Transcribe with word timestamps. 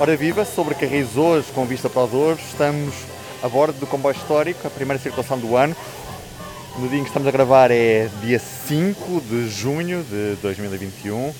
Ora 0.00 0.16
viva, 0.16 0.44
sobre 0.44 0.76
Carris 0.76 1.16
hoje, 1.16 1.48
com 1.52 1.66
vista 1.66 1.90
para 1.90 2.04
os 2.04 2.10
Douro, 2.12 2.38
estamos 2.40 2.94
a 3.42 3.48
bordo 3.48 3.80
do 3.80 3.86
comboio 3.86 4.14
histórico, 4.14 4.64
a 4.64 4.70
primeira 4.70 5.02
circulação 5.02 5.36
do 5.36 5.56
ano. 5.56 5.74
No 6.78 6.88
dia 6.88 7.00
em 7.00 7.02
que 7.02 7.08
estamos 7.08 7.26
a 7.26 7.32
gravar 7.32 7.72
é 7.72 8.08
dia 8.22 8.38
5 8.38 9.20
de 9.22 9.50
junho 9.50 10.04
de 10.04 10.36
2021. 10.40 11.34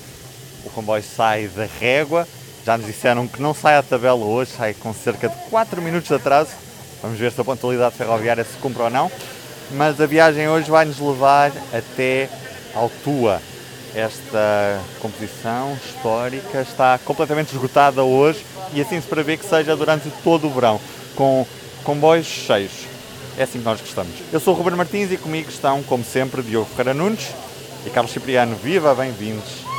O 0.65 0.69
comboio 0.71 1.01
sai 1.01 1.47
da 1.47 1.65
régua. 1.79 2.27
Já 2.65 2.77
nos 2.77 2.85
disseram 2.85 3.29
que 3.29 3.41
não 3.41 3.53
sai 3.53 3.77
à 3.77 3.81
tabela 3.81 4.25
hoje, 4.25 4.51
sai 4.51 4.73
com 4.73 4.93
cerca 4.93 5.29
de 5.29 5.35
4 5.49 5.81
minutos 5.81 6.09
de 6.09 6.15
atraso. 6.15 6.51
Vamos 7.01 7.17
ver 7.17 7.31
se 7.31 7.39
a 7.39 7.45
pontualidade 7.45 7.95
ferroviária 7.95 8.43
se 8.43 8.57
cumpre 8.57 8.83
ou 8.83 8.89
não. 8.89 9.09
Mas 9.71 10.01
a 10.01 10.05
viagem 10.05 10.49
hoje 10.49 10.69
vai 10.69 10.83
nos 10.83 10.99
levar 10.99 11.53
até 11.71 12.27
Altua. 12.75 13.41
Esta 13.95 14.81
composição 15.01 15.75
histórica 15.83 16.61
está 16.61 16.99
completamente 17.05 17.53
esgotada 17.53 18.03
hoje 18.03 18.48
e 18.73 18.81
assim 18.81 18.99
se 18.99 19.07
prevê 19.07 19.37
que 19.37 19.45
seja 19.45 19.75
durante 19.75 20.09
todo 20.23 20.47
o 20.47 20.49
verão, 20.49 20.79
com 21.15 21.45
comboios 21.83 22.25
cheios. 22.27 22.87
É 23.37 23.43
assim 23.43 23.59
que 23.59 23.65
nós 23.65 23.79
gostamos. 23.79 24.13
Eu 24.31 24.39
sou 24.39 24.53
o 24.53 24.57
Ruben 24.57 24.75
Martins 24.75 25.11
e 25.11 25.17
comigo 25.17 25.49
estão, 25.49 25.81
como 25.83 26.03
sempre, 26.03 26.41
Diogo 26.41 26.69
Ferreira 26.69 26.93
Nunes 26.93 27.33
e 27.85 27.89
Carlos 27.89 28.11
Cipriano. 28.11 28.55
Viva, 28.55 28.93
bem-vindos! 28.93 29.69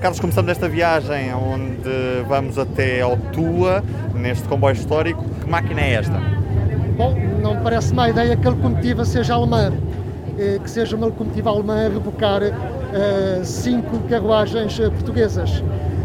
Carlos, 0.00 0.18
começamos 0.18 0.50
esta 0.50 0.66
viagem 0.66 1.34
onde 1.34 2.22
vamos 2.26 2.58
até 2.58 3.02
Altua, 3.02 3.84
neste 4.14 4.48
comboio 4.48 4.74
histórico. 4.74 5.22
Que 5.42 5.46
máquina 5.48 5.82
é 5.82 5.92
esta? 5.92 6.18
Bom, 6.96 7.14
não 7.42 7.62
parece 7.62 7.94
má 7.94 8.08
ideia 8.08 8.34
que 8.34 8.46
a 8.46 8.50
locomotiva 8.50 9.04
seja 9.04 9.34
alemã, 9.34 9.72
que 10.62 10.70
seja 10.70 10.96
uma 10.96 11.06
locomotiva 11.06 11.50
alemã 11.50 11.86
a 11.86 11.88
rebocar 11.88 12.42
uh, 12.42 13.44
cinco 13.44 13.98
carruagens 14.08 14.78
eh, 14.80 14.88
portuguesas. 14.88 15.62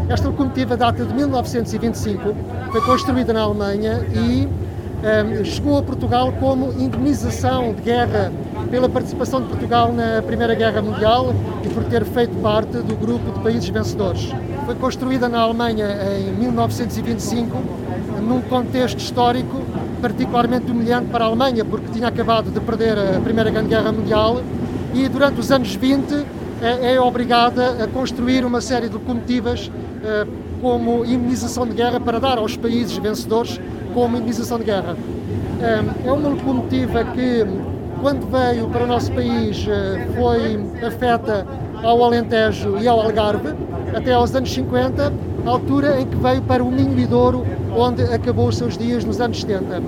Esta 0.08 0.28
locomotiva 0.28 0.76
data 0.76 1.04
de 1.04 1.12
1925, 1.14 2.34
foi 2.70 2.80
construída 2.82 3.32
na 3.32 3.40
Alemanha 3.40 4.06
e 4.12 4.46
um, 4.46 5.44
chegou 5.44 5.78
a 5.78 5.82
Portugal 5.82 6.32
como 6.38 6.72
indemnização 6.72 7.72
de 7.74 7.82
guerra 7.82 8.32
pela 8.70 8.88
participação 8.88 9.40
de 9.42 9.48
Portugal 9.48 9.92
na 9.92 10.22
Primeira 10.22 10.54
Guerra 10.54 10.82
Mundial 10.82 11.34
e 11.64 11.68
por 11.68 11.84
ter 11.84 12.04
feito 12.04 12.34
parte 12.40 12.78
do 12.78 12.96
grupo 12.96 13.32
de 13.32 13.40
países 13.40 13.68
vencedores. 13.68 14.32
Foi 14.64 14.74
construída 14.74 15.28
na 15.28 15.40
Alemanha 15.40 15.86
em 16.18 16.32
1925, 16.32 17.56
num 18.22 18.40
contexto 18.42 18.98
histórico 18.98 19.62
particularmente 20.00 20.70
humilhante 20.70 21.08
para 21.10 21.24
a 21.24 21.28
Alemanha, 21.28 21.64
porque 21.64 21.90
tinha 21.92 22.08
acabado 22.08 22.50
de 22.50 22.60
perder 22.60 22.96
a 22.98 23.20
Primeira 23.20 23.50
Grande 23.50 23.68
Guerra 23.68 23.92
Mundial 23.92 24.40
e 24.94 25.08
durante 25.08 25.40
os 25.40 25.50
anos 25.50 25.74
20 25.74 26.24
é, 26.62 26.94
é 26.94 27.00
obrigada 27.00 27.84
a 27.84 27.86
construir 27.86 28.44
uma 28.44 28.60
série 28.60 28.88
de 28.88 28.94
locomotivas 28.94 29.70
eh, 30.02 30.26
como 30.62 31.04
imunização 31.04 31.66
de 31.66 31.74
guerra 31.74 32.00
para 32.00 32.18
dar 32.18 32.38
aos 32.38 32.56
países 32.56 32.96
vencedores 32.96 33.60
como 33.92 34.16
imunização 34.16 34.58
de 34.58 34.64
guerra. 34.64 34.96
Eh, 35.60 35.84
é 36.06 36.12
uma 36.12 36.30
locomotiva 36.30 37.04
que, 37.04 37.44
quando 38.00 38.26
veio 38.30 38.68
para 38.68 38.84
o 38.84 38.86
nosso 38.86 39.12
país, 39.12 39.66
eh, 39.68 40.08
foi 40.16 40.58
afeta 40.86 41.46
ao 41.82 42.02
Alentejo 42.02 42.78
e 42.78 42.88
ao 42.88 43.00
Algarve, 43.00 43.54
até 43.94 44.12
aos 44.12 44.34
anos 44.34 44.52
50, 44.52 45.12
altura 45.50 46.00
em 46.00 46.06
que 46.06 46.16
veio 46.16 46.42
para 46.42 46.62
o 46.62 46.70
Minho 46.70 46.98
e 46.98 47.06
Douro, 47.06 47.44
onde 47.76 48.02
acabou 48.02 48.48
os 48.48 48.56
seus 48.56 48.76
dias 48.76 49.04
nos 49.04 49.20
anos 49.20 49.40
70. 49.40 49.82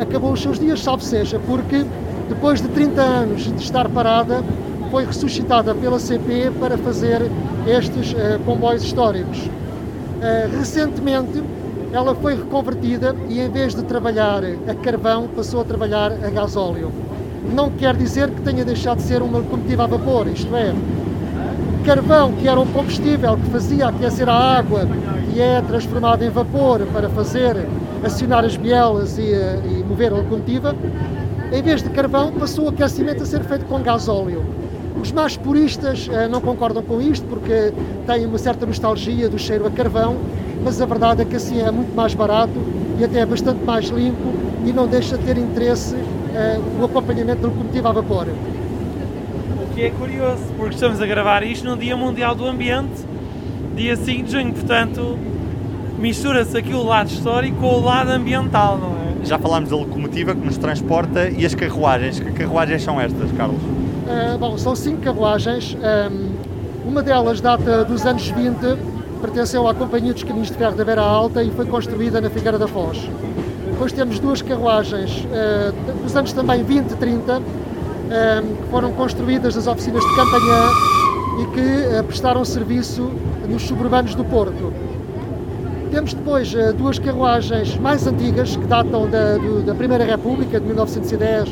Acabou 0.00 0.32
os 0.32 0.42
seus 0.42 0.58
dias, 0.58 0.80
salve 0.80 1.04
seja, 1.04 1.38
porque 1.46 1.84
depois 2.28 2.60
de 2.60 2.68
30 2.68 3.00
anos 3.00 3.42
de 3.44 3.62
estar 3.62 3.88
parada, 3.88 4.42
foi 4.90 5.04
ressuscitada 5.04 5.74
pela 5.74 5.98
CP 5.98 6.52
para 6.60 6.78
fazer 6.78 7.22
estes 7.66 8.12
uh, 8.12 8.38
comboios 8.46 8.82
históricos. 8.82 9.38
Uh, 9.38 10.58
recentemente, 10.58 11.42
ela 11.92 12.14
foi 12.14 12.36
reconvertida 12.36 13.14
e, 13.28 13.40
em 13.40 13.50
vez 13.50 13.74
de 13.74 13.82
trabalhar 13.82 14.42
a 14.68 14.74
carvão, 14.74 15.28
passou 15.28 15.60
a 15.60 15.64
trabalhar 15.64 16.12
a 16.12 16.30
gasóleo. 16.30 16.90
Não 17.52 17.70
quer 17.70 17.96
dizer 17.96 18.30
que 18.30 18.40
tenha 18.42 18.64
deixado 18.64 18.98
de 18.98 19.04
ser 19.04 19.20
uma 19.20 19.38
locomotiva 19.38 19.84
a 19.84 19.86
vapor, 19.86 20.26
isto 20.28 20.54
é, 20.56 20.74
carvão, 21.84 22.32
que 22.32 22.48
era 22.48 22.58
um 22.58 22.66
combustível 22.66 23.36
que 23.36 23.50
fazia 23.50 23.88
aquecer 23.88 24.26
a 24.28 24.34
água 24.34 24.88
e 25.34 25.40
é 25.40 25.60
transformado 25.60 26.24
em 26.24 26.30
vapor 26.30 26.80
para 26.92 27.10
fazer 27.10 27.56
acionar 28.02 28.42
as 28.44 28.56
bielas 28.56 29.18
e, 29.18 29.32
eh, 29.32 29.60
e 29.66 29.84
mover 29.84 30.12
a 30.12 30.16
locomotiva, 30.16 30.74
em 31.52 31.62
vez 31.62 31.82
de 31.82 31.90
carvão, 31.90 32.32
passou 32.32 32.64
o 32.64 32.68
aquecimento 32.70 33.22
a 33.22 33.26
ser 33.26 33.42
feito 33.44 33.66
com 33.66 33.82
gasóleo. 33.82 34.42
Os 35.00 35.12
mais 35.12 35.36
puristas 35.36 36.08
uh, 36.08 36.28
não 36.30 36.40
concordam 36.40 36.82
com 36.82 37.00
isto 37.00 37.26
porque 37.26 37.72
têm 38.06 38.24
uma 38.24 38.38
certa 38.38 38.64
nostalgia 38.64 39.28
do 39.28 39.38
cheiro 39.38 39.66
a 39.66 39.70
carvão, 39.70 40.16
mas 40.64 40.80
a 40.80 40.86
verdade 40.86 41.22
é 41.22 41.24
que 41.26 41.36
assim 41.36 41.60
é 41.60 41.70
muito 41.70 41.94
mais 41.94 42.14
barato 42.14 42.54
e 42.98 43.04
até 43.04 43.20
é 43.20 43.26
bastante 43.26 43.62
mais 43.64 43.86
limpo 43.86 44.32
e 44.64 44.72
não 44.72 44.86
deixa 44.86 45.18
de 45.18 45.24
ter 45.24 45.36
interesse 45.36 45.94
uh, 45.94 46.80
o 46.80 46.84
acompanhamento 46.86 47.42
da 47.42 47.48
locomotiva 47.48 47.90
a 47.90 47.92
vapor. 47.92 48.26
Que 49.74 49.82
é 49.82 49.90
curioso, 49.90 50.44
porque 50.56 50.74
estamos 50.74 51.00
a 51.00 51.06
gravar 51.06 51.42
isto 51.42 51.68
no 51.68 51.76
Dia 51.76 51.96
Mundial 51.96 52.34
do 52.34 52.46
Ambiente, 52.46 53.04
dia 53.74 53.96
5 53.96 54.22
de 54.22 54.32
junho, 54.32 54.52
portanto 54.52 55.18
mistura-se 55.98 56.56
aqui 56.56 56.74
o 56.74 56.82
lado 56.82 57.08
histórico 57.08 57.56
com 57.58 57.66
o 57.66 57.80
lado 57.84 58.10
ambiental, 58.10 58.78
não 58.78 59.22
é? 59.22 59.24
Já 59.24 59.38
falámos 59.38 59.70
da 59.70 59.76
locomotiva 59.76 60.34
que 60.34 60.44
nos 60.44 60.58
transporta 60.58 61.28
e 61.28 61.46
as 61.46 61.54
carruagens. 61.54 62.20
Que 62.20 62.30
carruagens 62.30 62.82
são 62.82 63.00
estas, 63.00 63.32
Carlos? 63.32 63.60
Uh, 63.60 64.38
bom, 64.38 64.56
são 64.58 64.76
cinco 64.76 65.00
carruagens. 65.00 65.74
Um, 65.74 66.88
uma 66.88 67.02
delas 67.02 67.40
data 67.40 67.84
dos 67.84 68.04
anos 68.04 68.28
20, 68.28 68.56
pertenceu 69.20 69.66
à 69.66 69.74
Companhia 69.74 70.12
dos 70.12 70.22
Caminhos 70.22 70.50
de 70.50 70.54
Ferro 70.54 70.76
da 70.76 70.84
Beira 70.84 71.00
Alta 71.00 71.42
e 71.42 71.50
foi 71.50 71.64
construída 71.66 72.20
na 72.20 72.28
Figueira 72.28 72.58
da 72.58 72.68
Foz. 72.68 73.08
Depois 73.70 73.90
temos 73.92 74.18
duas 74.18 74.42
carruagens 74.42 75.24
uh, 75.24 76.02
dos 76.02 76.14
anos 76.14 76.32
também 76.32 76.62
20 76.62 76.92
e 76.92 76.96
30, 76.96 77.38
um, 77.38 77.42
que 78.14 78.70
foram 78.70 78.92
construídas 78.92 79.56
nas 79.56 79.66
oficinas 79.66 80.04
de 80.04 80.14
Campanhã 80.14 80.70
e 81.40 81.46
que 81.46 81.98
uh, 81.98 82.04
prestaram 82.04 82.44
serviço 82.44 83.10
nos 83.48 83.62
suburbanos 83.62 84.14
do 84.14 84.24
Porto. 84.24 84.72
Temos 85.90 86.14
depois 86.14 86.52
uh, 86.54 86.72
duas 86.72 86.98
carruagens 86.98 87.76
mais 87.76 88.06
antigas, 88.06 88.56
que 88.56 88.66
datam 88.66 89.08
da, 89.08 89.36
da 89.64 89.74
Primeira 89.74 90.04
República, 90.04 90.60
de 90.60 90.66
1910 90.66 91.48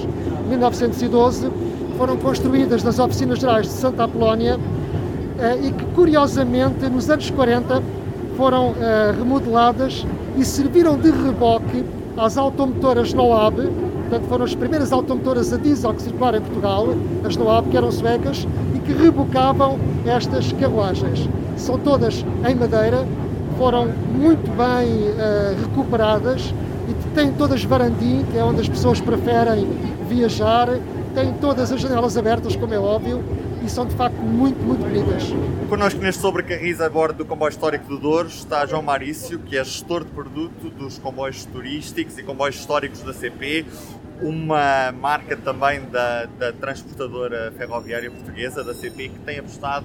1912, 0.49 1.51
foram 1.97 2.17
construídas 2.17 2.83
nas 2.83 2.99
oficinas 2.99 3.39
gerais 3.39 3.67
de 3.67 3.73
Santa 3.73 4.05
Apolónia 4.05 4.57
uh, 4.57 5.67
e 5.67 5.73
que, 5.73 5.85
curiosamente, 5.95 6.89
nos 6.89 7.11
anos 7.11 7.31
40 7.31 7.83
foram 8.37 8.75
remodeladas 9.19 10.07
e 10.39 10.45
serviram 10.45 10.97
de 10.97 11.11
reboque 11.11 11.85
às 12.17 12.39
automotoras 12.39 13.13
Noab, 13.13 13.69
portanto 14.13 14.29
foram 14.29 14.45
as 14.45 14.55
primeiras 14.55 14.93
automotoras 14.93 15.53
a 15.55 15.57
diesel 15.57 15.95
que 15.95 16.03
circularam 16.03 16.37
em 16.37 16.43
Portugal, 16.43 16.87
as 17.25 17.35
Noab, 17.35 17.71
que 17.71 17.77
eram 17.79 17.91
suecas, 17.91 18.47
e 18.75 18.79
que 18.79 18.93
rebocavam 18.93 19.79
estas 20.05 20.53
carruagens. 20.53 21.27
São 21.57 21.79
todas 21.79 22.23
em 22.47 22.55
madeira, 22.55 23.07
foram 23.57 23.87
muito 23.87 24.51
bem 24.51 25.09
uh, 25.09 25.59
recuperadas 25.63 26.53
e 26.89 27.15
têm 27.15 27.33
todas 27.33 27.65
varandim, 27.65 28.23
que 28.31 28.37
é 28.37 28.45
onde 28.45 28.61
as 28.61 28.69
pessoas 28.69 29.01
preferem 29.01 29.67
viajar, 30.07 30.69
têm 31.15 31.33
todas 31.41 31.73
as 31.73 31.81
janelas 31.81 32.15
abertas, 32.19 32.55
como 32.55 32.75
é 32.75 32.79
óbvio, 32.79 33.23
e 33.65 33.71
são 33.71 33.87
de 33.87 33.95
facto 33.95 34.17
muito, 34.17 34.59
muito 34.59 34.81
bonitas. 34.81 35.33
Connosco 35.69 36.01
neste 36.01 36.21
sobrecarris 36.21 36.81
a 36.81 36.91
bordo 36.91 37.19
do 37.19 37.25
comboio 37.25 37.51
histórico 37.51 37.87
do 37.89 37.99
Douro 37.99 38.29
está 38.29 38.67
João 38.67 38.83
Marício, 38.83 39.39
que 39.39 39.57
é 39.57 39.65
gestor 39.65 40.05
de 40.05 40.11
produto 40.11 40.69
dos 40.69 40.99
comboios 40.99 41.45
turísticos 41.47 42.19
e 42.19 42.23
comboios 42.23 42.57
históricos 42.57 43.01
da 43.01 43.15
CP, 43.15 43.65
uma 44.23 44.93
marca 44.93 45.37
também 45.37 45.81
da, 45.91 46.27
da 46.27 46.53
transportadora 46.53 47.53
ferroviária 47.57 48.11
portuguesa, 48.11 48.63
da 48.63 48.73
CP, 48.73 49.09
que 49.09 49.19
tem 49.21 49.39
apostado 49.39 49.85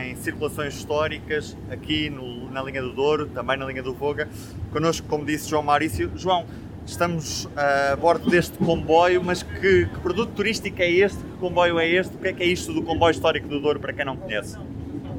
em 0.00 0.16
circulações 0.16 0.74
históricas 0.74 1.56
aqui 1.70 2.10
no, 2.10 2.50
na 2.50 2.62
linha 2.62 2.82
do 2.82 2.92
Douro, 2.92 3.26
também 3.26 3.56
na 3.56 3.64
linha 3.64 3.82
do 3.82 3.94
Voga. 3.94 4.28
Connosco, 4.72 5.06
como 5.08 5.24
disse 5.24 5.48
João 5.48 5.62
Maurício. 5.62 6.10
João, 6.14 6.44
estamos 6.84 7.44
uh, 7.44 7.92
a 7.92 7.96
bordo 7.96 8.28
deste 8.28 8.58
comboio, 8.58 9.22
mas 9.22 9.42
que, 9.42 9.86
que, 9.86 10.00
produto 10.02 10.32
turístico 10.34 10.82
é 10.82 10.90
este? 10.90 11.18
Que 11.18 11.38
comboio 11.38 11.78
é 11.78 11.88
este? 11.88 12.16
O 12.16 12.18
que 12.18 12.28
é 12.28 12.32
que 12.32 12.42
é 12.42 12.46
isto 12.46 12.72
do 12.72 12.82
comboio 12.82 13.12
histórico 13.12 13.48
do 13.48 13.60
Douro, 13.60 13.80
para 13.80 13.92
quem 13.92 14.04
não 14.04 14.16
conhece? 14.16 14.58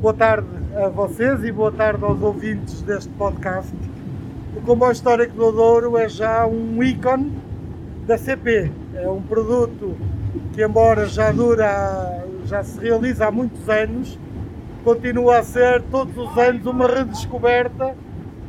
Boa 0.01 0.13
tarde 0.13 0.47
a 0.75 0.87
vocês 0.89 1.43
e 1.43 1.51
boa 1.51 1.71
tarde 1.71 2.03
aos 2.03 2.21
ouvintes 2.21 2.81
deste 2.81 3.09
podcast. 3.13 3.73
O 4.55 4.61
comboio 4.61 4.91
histórico 4.91 5.35
do 5.35 5.51
Douro 5.51 5.97
é 5.97 6.07
já 6.07 6.45
um 6.45 6.83
ícone 6.83 7.48
da 8.09 8.17
CP. 8.17 8.71
É 8.95 9.07
um 9.07 9.21
produto 9.21 9.95
que, 10.53 10.63
embora 10.63 11.05
já 11.05 11.31
dura, 11.31 12.25
já 12.45 12.63
se 12.63 12.79
realiza 12.79 13.27
há 13.27 13.31
muitos 13.31 13.69
anos, 13.69 14.19
continua 14.83 15.37
a 15.37 15.43
ser 15.43 15.83
todos 15.91 16.17
os 16.17 16.35
anos 16.35 16.65
uma 16.65 16.87
redescoberta 16.87 17.95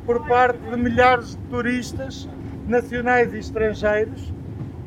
por 0.06 0.26
parte 0.26 0.58
de 0.58 0.76
milhares 0.78 1.36
de 1.36 1.42
turistas 1.50 2.26
nacionais 2.66 3.34
e 3.34 3.38
estrangeiros 3.38 4.32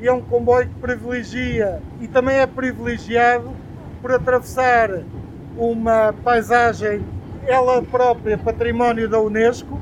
e 0.02 0.08
é 0.08 0.12
um 0.12 0.22
comboio 0.22 0.68
que 0.68 0.76
privilegia 0.80 1.80
e 2.02 2.08
também 2.08 2.38
é 2.38 2.48
privilegiado 2.48 3.52
por 4.02 4.12
atravessar 4.12 4.90
uma 5.56 6.14
paisagem 6.24 7.06
ela 7.46 7.84
própria 7.84 8.40
património 8.40 9.08
da 9.08 9.20
Unesco 9.20 9.80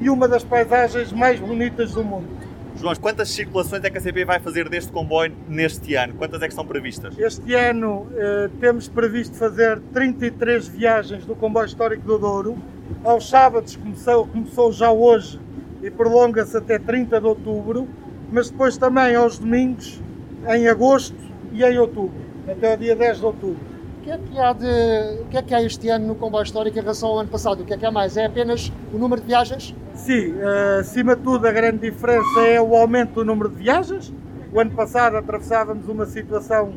e 0.00 0.08
uma 0.08 0.26
das 0.26 0.42
paisagens 0.42 1.12
mais 1.12 1.38
bonitas 1.38 1.92
do 1.92 2.02
mundo. 2.02 2.43
João, 2.76 2.94
quantas 2.96 3.30
circulações 3.30 3.84
é 3.84 3.90
que 3.90 3.98
a 3.98 4.00
CP 4.00 4.24
vai 4.24 4.40
fazer 4.40 4.68
deste 4.68 4.90
comboio 4.90 5.32
neste 5.48 5.94
ano? 5.94 6.14
Quantas 6.14 6.42
é 6.42 6.48
que 6.48 6.54
são 6.54 6.66
previstas? 6.66 7.16
Este 7.16 7.54
ano 7.54 8.08
eh, 8.16 8.50
temos 8.60 8.88
previsto 8.88 9.36
fazer 9.36 9.80
33 9.92 10.66
viagens 10.66 11.24
do 11.24 11.36
comboio 11.36 11.66
histórico 11.66 12.04
do 12.04 12.18
Douro. 12.18 12.58
Aos 13.04 13.28
sábados 13.28 13.76
começou, 13.76 14.26
começou 14.26 14.72
já 14.72 14.90
hoje 14.90 15.40
e 15.82 15.90
prolonga-se 15.90 16.56
até 16.56 16.78
30 16.78 17.20
de 17.20 17.26
outubro, 17.26 17.88
mas 18.30 18.50
depois 18.50 18.76
também 18.76 19.14
aos 19.14 19.38
domingos, 19.38 20.02
em 20.48 20.66
agosto 20.66 21.16
e 21.52 21.62
em 21.62 21.78
outubro, 21.78 22.20
até 22.48 22.74
o 22.74 22.76
dia 22.76 22.96
10 22.96 23.18
de 23.18 23.24
outubro. 23.24 23.73
Que, 24.04 24.10
é 24.10 24.18
que 24.18 24.38
há 24.38 24.52
de, 24.52 25.22
o 25.22 25.24
que 25.30 25.36
é 25.38 25.42
que 25.42 25.54
há 25.54 25.62
este 25.62 25.88
ano 25.88 26.08
no 26.08 26.14
comboio 26.14 26.42
histórico 26.42 26.78
em 26.78 26.82
relação 26.82 27.08
ao 27.08 27.20
ano 27.20 27.30
passado? 27.30 27.62
O 27.62 27.64
que 27.64 27.72
é 27.72 27.78
que 27.78 27.86
há 27.86 27.90
mais? 27.90 28.18
É 28.18 28.26
apenas 28.26 28.70
o 28.92 28.98
número 28.98 29.22
de 29.22 29.26
viagens? 29.26 29.74
Sim, 29.94 30.32
uh, 30.32 30.80
acima 30.80 31.16
de 31.16 31.22
tudo 31.22 31.46
a 31.46 31.52
grande 31.52 31.90
diferença 31.90 32.40
é 32.40 32.60
o 32.60 32.76
aumento 32.76 33.14
do 33.14 33.24
número 33.24 33.48
de 33.48 33.56
viagens. 33.56 34.12
O 34.52 34.60
ano 34.60 34.72
passado 34.72 35.16
atravessávamos 35.16 35.88
uma 35.88 36.04
situação 36.04 36.74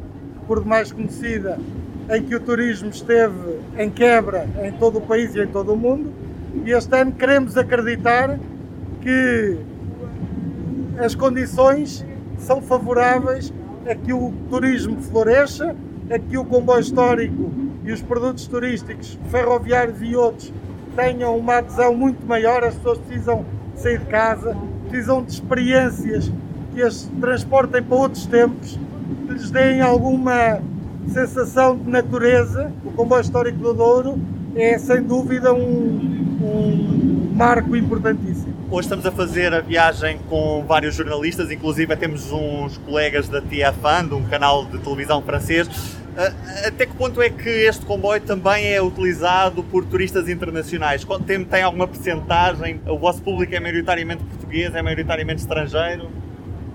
por 0.48 0.64
demais 0.64 0.90
conhecida 0.92 1.60
em 2.10 2.24
que 2.24 2.34
o 2.34 2.40
turismo 2.40 2.90
esteve 2.90 3.60
em 3.78 3.90
quebra 3.90 4.48
em 4.64 4.72
todo 4.72 5.00
o 5.00 5.02
país 5.02 5.36
e 5.36 5.44
em 5.44 5.48
todo 5.48 5.74
o 5.74 5.76
mundo 5.76 6.14
e 6.66 6.72
este 6.72 6.96
ano 6.96 7.12
queremos 7.12 7.58
acreditar 7.58 8.40
que 9.02 9.58
as 10.98 11.14
condições 11.14 12.06
são 12.38 12.62
favoráveis 12.62 13.54
a 13.86 13.96
que 13.96 14.14
o 14.14 14.34
turismo 14.50 15.02
floresça, 15.02 15.76
a 16.10 16.20
que 16.20 16.38
o 16.38 16.46
comboio 16.46 16.80
histórico 16.80 17.52
e 17.84 17.92
os 17.92 18.02
produtos 18.02 18.48
turísticos, 18.48 19.18
ferroviários 19.30 20.02
e 20.02 20.16
outros 20.16 20.54
tenham 20.96 21.38
uma 21.38 21.58
adesão 21.58 21.96
muito 21.96 22.26
maior, 22.26 22.64
as 22.64 22.76
pessoas 22.76 22.98
precisam 23.00 23.46
sair 23.76 24.00
de 24.00 24.06
casa, 24.06 24.58
precisam 24.90 25.24
de 25.24 25.32
experiências 25.32 26.32
que 26.74 26.82
as 26.82 27.10
transportem 27.20 27.84
para 27.84 27.98
outros 27.98 28.26
tempos, 28.26 28.80
que 29.26 29.34
lhes 29.34 29.52
deem 29.52 29.82
alguma 29.82 30.62
sensação 31.08 31.76
de 31.78 31.90
natureza. 31.90 32.72
O 32.86 32.92
comboio 32.92 33.22
histórico 33.22 33.60
do 33.60 33.74
Douro 33.74 34.20
é 34.56 34.78
sem 34.78 35.02
dúvida 35.02 35.54
um, 35.54 35.60
um 36.42 37.32
marco 37.36 37.76
importantíssimo. 37.76 38.37
Hoje 38.70 38.88
estamos 38.88 39.06
a 39.06 39.12
fazer 39.14 39.54
a 39.54 39.62
viagem 39.62 40.20
com 40.30 40.62
vários 40.68 40.94
jornalistas, 40.94 41.50
inclusive 41.50 41.96
temos 41.96 42.34
uns 42.34 42.78
colegas 42.80 43.30
da 43.30 43.42
TF1, 43.42 44.10
de 44.10 44.14
um 44.14 44.26
canal 44.26 44.66
de 44.66 44.78
televisão 44.80 45.22
francês. 45.22 45.70
Até 46.66 46.86
que 46.86 46.94
ponto 46.94 47.22
é 47.22 47.30
que 47.30 47.48
este 47.48 47.86
comboio 47.86 48.20
também 48.20 48.74
é 48.74 48.82
utilizado 48.82 49.64
por 49.64 49.86
turistas 49.86 50.28
internacionais? 50.28 51.08
Tem, 51.26 51.46
tem 51.46 51.64
alguma 51.64 51.88
percentagem? 51.88 52.82
O 52.86 52.98
vosso 52.98 53.22
público 53.22 53.56
é 53.56 53.60
maioritariamente 53.62 54.22
português, 54.26 54.76
é 54.76 54.82
maioritariamente 54.82 55.40
estrangeiro? 55.40 56.10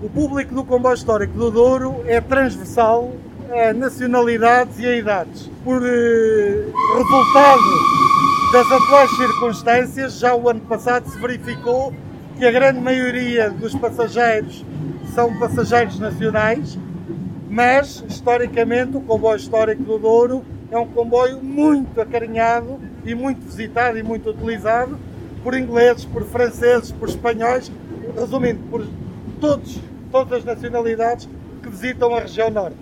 O 0.01 0.09
público 0.09 0.55
do 0.55 0.63
comboio 0.63 0.95
histórico 0.95 1.37
do 1.37 1.51
Douro 1.51 2.03
é 2.07 2.19
transversal 2.19 3.13
a 3.51 3.71
nacionalidades 3.71 4.79
e 4.79 4.87
a 4.87 4.95
idades. 4.95 5.47
Por 5.63 5.79
eh, 5.85 6.65
resultado 6.97 8.12
das 8.53 8.71
atuais 8.71 9.09
circunstâncias, 9.17 10.19
já 10.19 10.35
o 10.35 10.47
ano 10.47 10.59
passado 10.59 11.09
se 11.09 11.17
verificou 11.17 11.91
que 12.37 12.45
a 12.45 12.51
grande 12.51 12.79
maioria 12.79 13.49
dos 13.49 13.73
passageiros 13.73 14.63
são 15.15 15.35
passageiros 15.39 15.97
nacionais, 15.97 16.77
mas 17.49 18.03
historicamente 18.07 18.95
o 18.95 19.01
comboio 19.01 19.37
histórico 19.37 19.81
do 19.81 19.97
Douro 19.97 20.45
é 20.69 20.77
um 20.77 20.85
comboio 20.85 21.43
muito 21.43 21.99
acarinhado 21.99 22.79
e 23.03 23.15
muito 23.15 23.43
visitado 23.43 23.97
e 23.97 24.03
muito 24.03 24.29
utilizado 24.29 24.99
por 25.43 25.57
ingleses, 25.57 26.05
por 26.05 26.23
franceses, 26.23 26.91
por 26.91 27.09
espanhóis, 27.09 27.71
resumindo, 28.15 28.59
por 28.69 28.85
todos, 29.41 29.79
todas 30.11 30.39
as 30.39 30.45
nacionalidades 30.45 31.27
que 31.63 31.69
visitam 31.69 32.13
a 32.13 32.19
região 32.19 32.51
norte. 32.51 32.77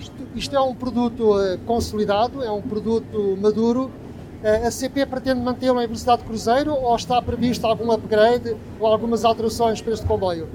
Isto, 0.00 0.14
isto 0.34 0.56
é 0.56 0.60
um 0.60 0.74
produto 0.74 1.36
uh, 1.36 1.58
consolidado, 1.66 2.42
é 2.42 2.50
um 2.50 2.62
produto 2.62 3.36
maduro 3.38 3.90
a 4.44 4.70
CP 4.70 5.06
pretende 5.06 5.40
mantê-lo 5.40 5.80
em 5.80 5.86
velocidade 5.86 6.22
de 6.22 6.28
cruzeiro 6.28 6.72
ou 6.72 6.96
está 6.96 7.22
previsto 7.22 7.64
algum 7.64 7.92
upgrade 7.92 8.56
ou 8.80 8.86
algumas 8.88 9.24
alterações 9.24 9.80
para 9.80 9.92
este 9.92 10.04
comboio? 10.04 10.48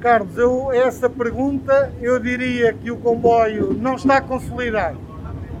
Carlos, 0.00 0.36
eu, 0.38 0.72
essa 0.72 1.08
pergunta 1.10 1.92
eu 2.00 2.18
diria 2.18 2.72
que 2.72 2.90
o 2.90 2.96
comboio 2.96 3.74
não 3.74 3.96
está 3.96 4.20
consolidado. 4.20 4.98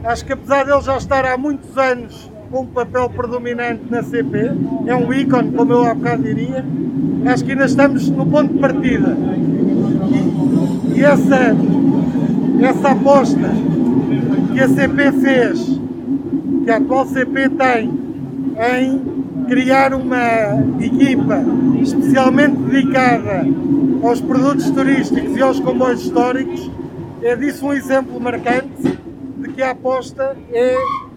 Acho 0.02 0.24
que 0.24 0.32
apesar 0.32 0.64
de 0.64 0.72
ele 0.72 0.80
já 0.80 0.96
estar 0.96 1.26
há 1.26 1.36
muitos 1.36 1.76
anos 1.76 2.30
com 2.50 2.60
um 2.60 2.66
papel 2.66 3.10
predominante 3.10 3.82
na 3.90 4.02
CP, 4.02 4.52
é 4.86 4.94
um 4.94 5.12
ícone, 5.12 5.52
como 5.52 5.72
eu 5.72 5.84
há 5.84 5.94
bocado 5.94 6.22
diria, 6.22 6.64
acho 7.26 7.44
que 7.44 7.52
ainda 7.52 7.66
estamos 7.66 8.08
no 8.08 8.24
ponto 8.24 8.54
de 8.54 8.60
partida. 8.60 9.16
E, 10.94 11.00
e 11.00 11.04
essa, 11.04 11.56
essa 12.62 12.90
aposta 12.92 13.50
que 14.54 14.60
a 14.60 14.68
CP 14.68 15.12
fez 15.20 15.85
que 16.66 16.72
a 16.72 16.78
atual 16.78 17.06
CP 17.06 17.48
tem 17.50 17.88
em 18.74 19.44
criar 19.46 19.94
uma 19.94 20.50
equipa 20.80 21.40
especialmente 21.80 22.56
dedicada 22.56 23.44
aos 24.02 24.20
produtos 24.20 24.68
turísticos 24.72 25.36
e 25.36 25.40
aos 25.40 25.60
comboios 25.60 26.02
históricos, 26.02 26.68
é 27.22 27.36
disso 27.36 27.66
um 27.66 27.72
exemplo 27.72 28.20
marcante 28.20 28.82
de 28.82 29.48
que 29.52 29.62
a 29.62 29.70
aposta 29.70 30.36
é 30.52 30.74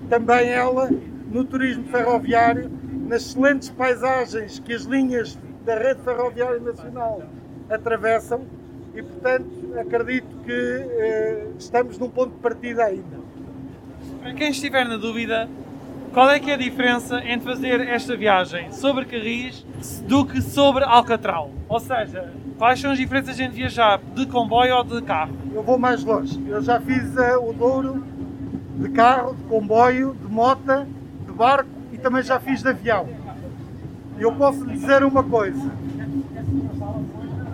também 0.07 0.49
ela 0.49 0.87
no 1.31 1.43
turismo 1.43 1.85
ferroviário, 1.85 2.69
nas 3.07 3.23
excelentes 3.23 3.69
paisagens 3.69 4.59
que 4.59 4.71
as 4.71 4.83
linhas 4.83 5.35
da 5.65 5.73
rede 5.73 6.01
ferroviária 6.03 6.59
nacional 6.59 7.23
atravessam 7.71 8.41
e, 8.93 9.01
portanto, 9.01 9.49
acredito 9.79 10.27
que 10.45 10.51
eh, 10.51 11.47
estamos 11.57 11.97
num 11.97 12.09
ponto 12.09 12.33
de 12.35 12.39
partida 12.39 12.83
ainda. 12.83 13.28
Para 14.21 14.33
quem 14.33 14.49
estiver 14.49 14.85
na 14.85 14.97
dúvida, 14.97 15.49
qual 16.13 16.29
é 16.29 16.39
que 16.39 16.51
é 16.51 16.55
a 16.55 16.57
diferença 16.57 17.23
entre 17.23 17.47
fazer 17.47 17.79
esta 17.81 18.17
viagem 18.17 18.71
sobre 18.73 19.05
Carris 19.05 19.65
do 20.07 20.25
que 20.25 20.41
sobre 20.41 20.83
Alcatral? 20.83 21.51
Ou 21.69 21.79
seja, 21.79 22.33
quais 22.57 22.81
são 22.81 22.91
as 22.91 22.97
diferenças 22.97 23.39
entre 23.39 23.55
viajar 23.55 23.99
de 24.13 24.25
comboio 24.25 24.75
ou 24.75 24.83
de 24.83 25.01
carro? 25.03 25.31
Eu 25.53 25.63
vou 25.63 25.79
mais 25.79 26.03
longe. 26.03 26.37
Eu 26.47 26.61
já 26.61 26.81
fiz 26.81 27.03
uh, 27.15 27.49
o 27.49 27.53
Douro 27.53 28.03
de 28.75 28.89
carro, 28.89 29.35
de 29.35 29.43
comboio, 29.43 30.15
de 30.21 30.27
mota, 30.27 30.85
de 31.25 31.31
barco 31.31 31.69
e 31.93 31.97
também 31.97 32.21
já 32.21 32.39
fiz 32.39 32.61
de 32.61 32.69
avião. 32.69 33.07
Eu 34.17 34.33
posso 34.33 34.65
lhe 34.65 34.73
dizer 34.73 35.01
uma 35.03 35.23
coisa. 35.23 35.71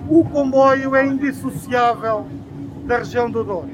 O 0.09 0.25
comboio 0.25 0.95
é 0.95 1.05
indissociável 1.05 2.25
da 2.85 2.97
região 2.97 3.29
do 3.29 3.43
Douro. 3.43 3.69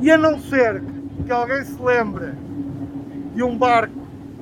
E 0.00 0.10
a 0.10 0.16
não 0.16 0.38
ser 0.38 0.80
que 0.80 0.91
alguém 1.30 1.64
se 1.64 1.80
lembre 1.80 2.32
de 3.34 3.42
um 3.42 3.56
barco 3.56 3.94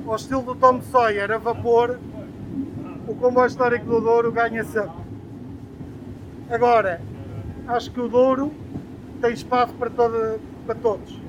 ao 0.07 0.15
estilo 0.15 0.41
do 0.41 0.55
Tom 0.55 0.81
Sawyer 0.81 1.31
a 1.31 1.37
vapor, 1.37 1.99
o 3.07 3.15
comboio 3.15 3.47
histórico 3.47 3.85
do 3.85 4.01
Douro 4.01 4.31
ganha 4.31 4.63
sempre. 4.63 5.01
Agora, 6.49 7.01
acho 7.67 7.91
que 7.91 7.99
o 7.99 8.07
Douro 8.07 8.51
tem 9.21 9.31
espaço 9.33 9.73
para, 9.75 9.89
para 9.89 10.75
todos. 10.75 11.19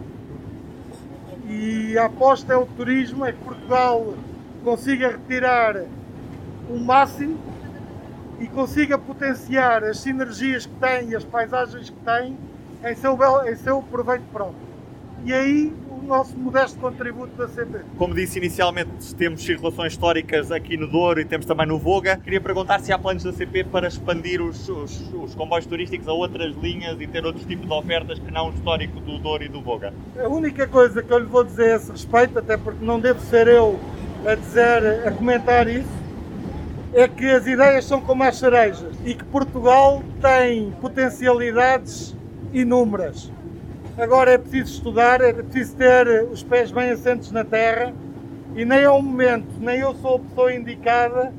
E 1.49 1.99
a 1.99 2.07
aposta 2.07 2.55
é 2.55 2.57
o 2.57 2.65
turismo, 2.65 3.25
é 3.25 3.33
que 3.33 3.45
Portugal 3.45 4.15
consiga 4.65 5.09
retirar 5.09 5.85
o 6.71 6.79
máximo 6.79 7.39
e 8.41 8.47
consiga 8.47 8.97
potenciar 8.97 9.85
as 9.85 9.99
sinergias 9.99 10.67
que 10.67 10.75
tem 10.77 11.11
e 11.11 11.17
as 11.17 11.25
paisagens 11.25 11.91
que 11.91 11.99
tem 11.99 12.39
em 12.85 12.95
seu, 12.97 13.19
em 13.47 13.57
seu 13.57 13.83
proveito 13.83 14.25
próprio 14.33 14.72
e 15.25 15.33
aí 15.33 15.73
o 15.89 16.03
nosso 16.05 16.37
modesto 16.37 16.79
contributo 16.79 17.37
da 17.37 17.49
CP. 17.49 17.81
Como 17.97 18.15
disse 18.15 18.39
inicialmente, 18.39 19.15
temos 19.15 19.45
circulações 19.45 19.93
históricas 19.93 20.51
aqui 20.51 20.77
no 20.77 20.87
Douro 20.87 21.21
e 21.21 21.25
temos 21.25 21.47
também 21.47 21.67
no 21.67 21.79
Voga. 21.79 22.17
Queria 22.17 22.41
perguntar 22.41 22.81
se 22.81 22.93
há 22.93 22.99
planos 22.99 23.23
da 23.23 23.33
CP 23.33 23.65
para 23.65 23.87
expandir 23.87 24.43
os, 24.43 24.69
os, 24.69 25.13
os 25.15 25.35
comboios 25.35 25.67
turísticos 25.67 26.09
a 26.09 26.13
outras 26.13 26.55
linhas 26.57 27.01
e 27.01 27.07
ter 27.07 27.25
outros 27.25 27.47
tipos 27.47 27.67
de 27.67 27.73
ofertas 27.73 28.19
que 28.19 28.31
não 28.33 28.49
o 28.49 28.51
histórico 28.53 29.01
do 29.01 29.19
Douro 29.19 29.45
e 29.45 29.49
do 29.49 29.61
Voga. 29.61 29.95
A 30.19 30.29
única 30.29 30.67
coisa 30.67 31.03
que 31.03 31.13
eu 31.13 31.19
lhe 31.19 31.27
vou 31.27 31.45
dizer 31.45 31.73
a 31.73 31.77
esse 31.77 31.91
respeito, 31.91 32.39
até 32.39 32.57
porque 32.57 32.85
não 32.85 32.99
devo 32.99 33.21
ser 33.21 33.47
eu 33.47 33.79
a 34.27 34.35
dizer, 34.35 35.07
a 35.07 35.11
comentar 35.13 35.69
isso, 35.69 36.03
é 36.93 37.09
que 37.09 37.27
as 37.27 37.47
ideias 37.47 37.85
são 37.85 38.01
como 38.01 38.23
as 38.23 38.37
cerejas 38.37 38.95
e 39.05 39.15
que 39.15 39.25
Portugal 39.25 40.03
tem 40.21 40.73
potencialidades 40.81 42.15
inúmeras. 42.53 43.33
Agora 43.99 44.31
é 44.31 44.39
preciso 44.39 44.73
estudar, 44.73 45.21
é 45.21 45.35
preciso 45.35 45.77
ter 45.77 46.25
os 46.25 46.43
pés 46.43 46.71
bem 46.71 46.91
assentos 46.91 47.31
na 47.31 47.45
terra 47.45 47.93
e 48.57 48.65
nem 48.65 48.81
é 48.81 48.89
o 48.89 49.03
momento, 49.03 49.47
nem 49.61 49.81
eu 49.81 49.95
sou 49.97 50.17
a 50.17 50.19
pessoa 50.19 50.55
indicada 50.55 51.33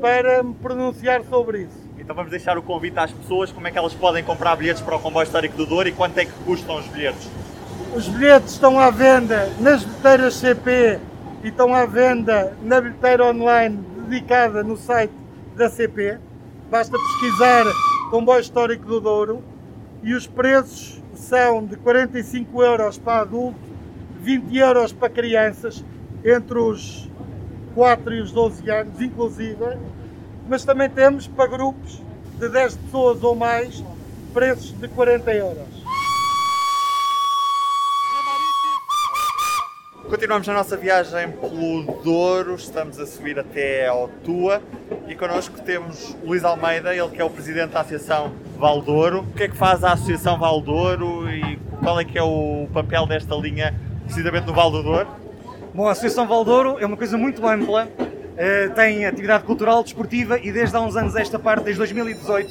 para 0.00 0.40
me 0.40 0.54
pronunciar 0.54 1.24
sobre 1.24 1.62
isso. 1.62 1.90
Então 1.98 2.14
vamos 2.14 2.30
deixar 2.30 2.56
o 2.56 2.62
convite 2.62 2.96
às 2.96 3.10
pessoas, 3.10 3.50
como 3.50 3.66
é 3.66 3.72
que 3.72 3.78
elas 3.78 3.92
podem 3.92 4.22
comprar 4.22 4.54
bilhetes 4.54 4.80
para 4.82 4.94
o 4.94 5.00
comboio 5.00 5.24
histórico 5.24 5.56
do 5.56 5.66
Douro 5.66 5.88
e 5.88 5.92
quanto 5.92 6.16
é 6.18 6.24
que 6.24 6.32
custam 6.44 6.78
os 6.78 6.86
bilhetes? 6.86 7.28
Os 7.92 8.06
bilhetes 8.06 8.52
estão 8.52 8.78
à 8.78 8.88
venda 8.88 9.50
nas 9.58 9.82
bilheteiras 9.82 10.34
CP 10.34 11.00
e 11.42 11.48
estão 11.48 11.74
à 11.74 11.86
venda 11.86 12.56
na 12.62 12.80
bilheteira 12.80 13.26
online 13.26 13.84
dedicada 14.06 14.62
no 14.62 14.76
site 14.76 15.12
da 15.56 15.68
CP. 15.68 16.18
Basta 16.70 16.96
pesquisar 16.96 17.64
Comboio 18.12 18.40
Histórico 18.40 18.86
do 18.86 19.00
Douro 19.00 19.42
e 20.04 20.14
os 20.14 20.28
preços 20.28 21.02
são 21.16 21.64
de 21.64 21.76
45 21.76 22.62
euros 22.62 22.98
para 22.98 23.22
adulto, 23.22 23.58
20 24.20 24.56
euros 24.56 24.92
para 24.92 25.08
crianças, 25.08 25.84
entre 26.24 26.58
os 26.58 27.10
4 27.74 28.14
e 28.14 28.20
os 28.20 28.32
12 28.32 28.70
anos, 28.70 29.00
inclusive, 29.00 29.56
mas 30.48 30.64
também 30.64 30.88
temos 30.88 31.26
para 31.26 31.46
grupos 31.46 32.02
de 32.38 32.48
10 32.48 32.76
pessoas 32.76 33.22
ou 33.22 33.34
mais, 33.34 33.82
preços 34.32 34.72
de 34.78 34.88
40 34.88 35.34
euros. 35.34 35.75
Continuamos 40.08 40.48
a 40.48 40.52
nossa 40.52 40.76
viagem 40.76 41.32
pelo 41.32 41.82
Douro, 42.04 42.54
estamos 42.54 43.00
a 43.00 43.06
subir 43.06 43.40
até 43.40 43.88
ao 43.88 44.06
Tua 44.24 44.62
e 45.08 45.16
connosco 45.16 45.60
temos 45.60 46.16
Luís 46.22 46.44
Almeida, 46.44 46.94
ele 46.94 47.08
que 47.08 47.20
é 47.20 47.24
o 47.24 47.28
presidente 47.28 47.72
da 47.72 47.80
Associação 47.80 48.30
Valdouro. 48.56 49.22
O 49.22 49.32
que 49.32 49.42
é 49.42 49.48
que 49.48 49.56
faz 49.56 49.82
a 49.82 49.94
Associação 49.94 50.38
Valdouro 50.38 51.28
e 51.28 51.58
qual 51.82 51.98
é 51.98 52.04
que 52.04 52.16
é 52.16 52.22
o 52.22 52.68
papel 52.72 53.04
desta 53.04 53.34
linha 53.34 53.74
precisamente 54.04 54.46
no 54.46 54.54
Val 54.54 54.70
do 54.70 54.80
Douro? 54.80 55.08
Bom, 55.74 55.88
a 55.88 55.90
Associação 55.90 56.24
Valdouro 56.28 56.76
é 56.78 56.86
uma 56.86 56.96
coisa 56.96 57.18
muito 57.18 57.44
ampla, 57.44 57.88
eh, 58.36 58.68
tem 58.76 59.06
atividade 59.06 59.42
cultural, 59.42 59.82
desportiva 59.82 60.38
e 60.38 60.52
desde 60.52 60.76
há 60.76 60.80
uns 60.80 60.94
anos 60.94 61.16
esta 61.16 61.36
parte, 61.36 61.64
desde 61.64 61.78
2018, 61.78 62.48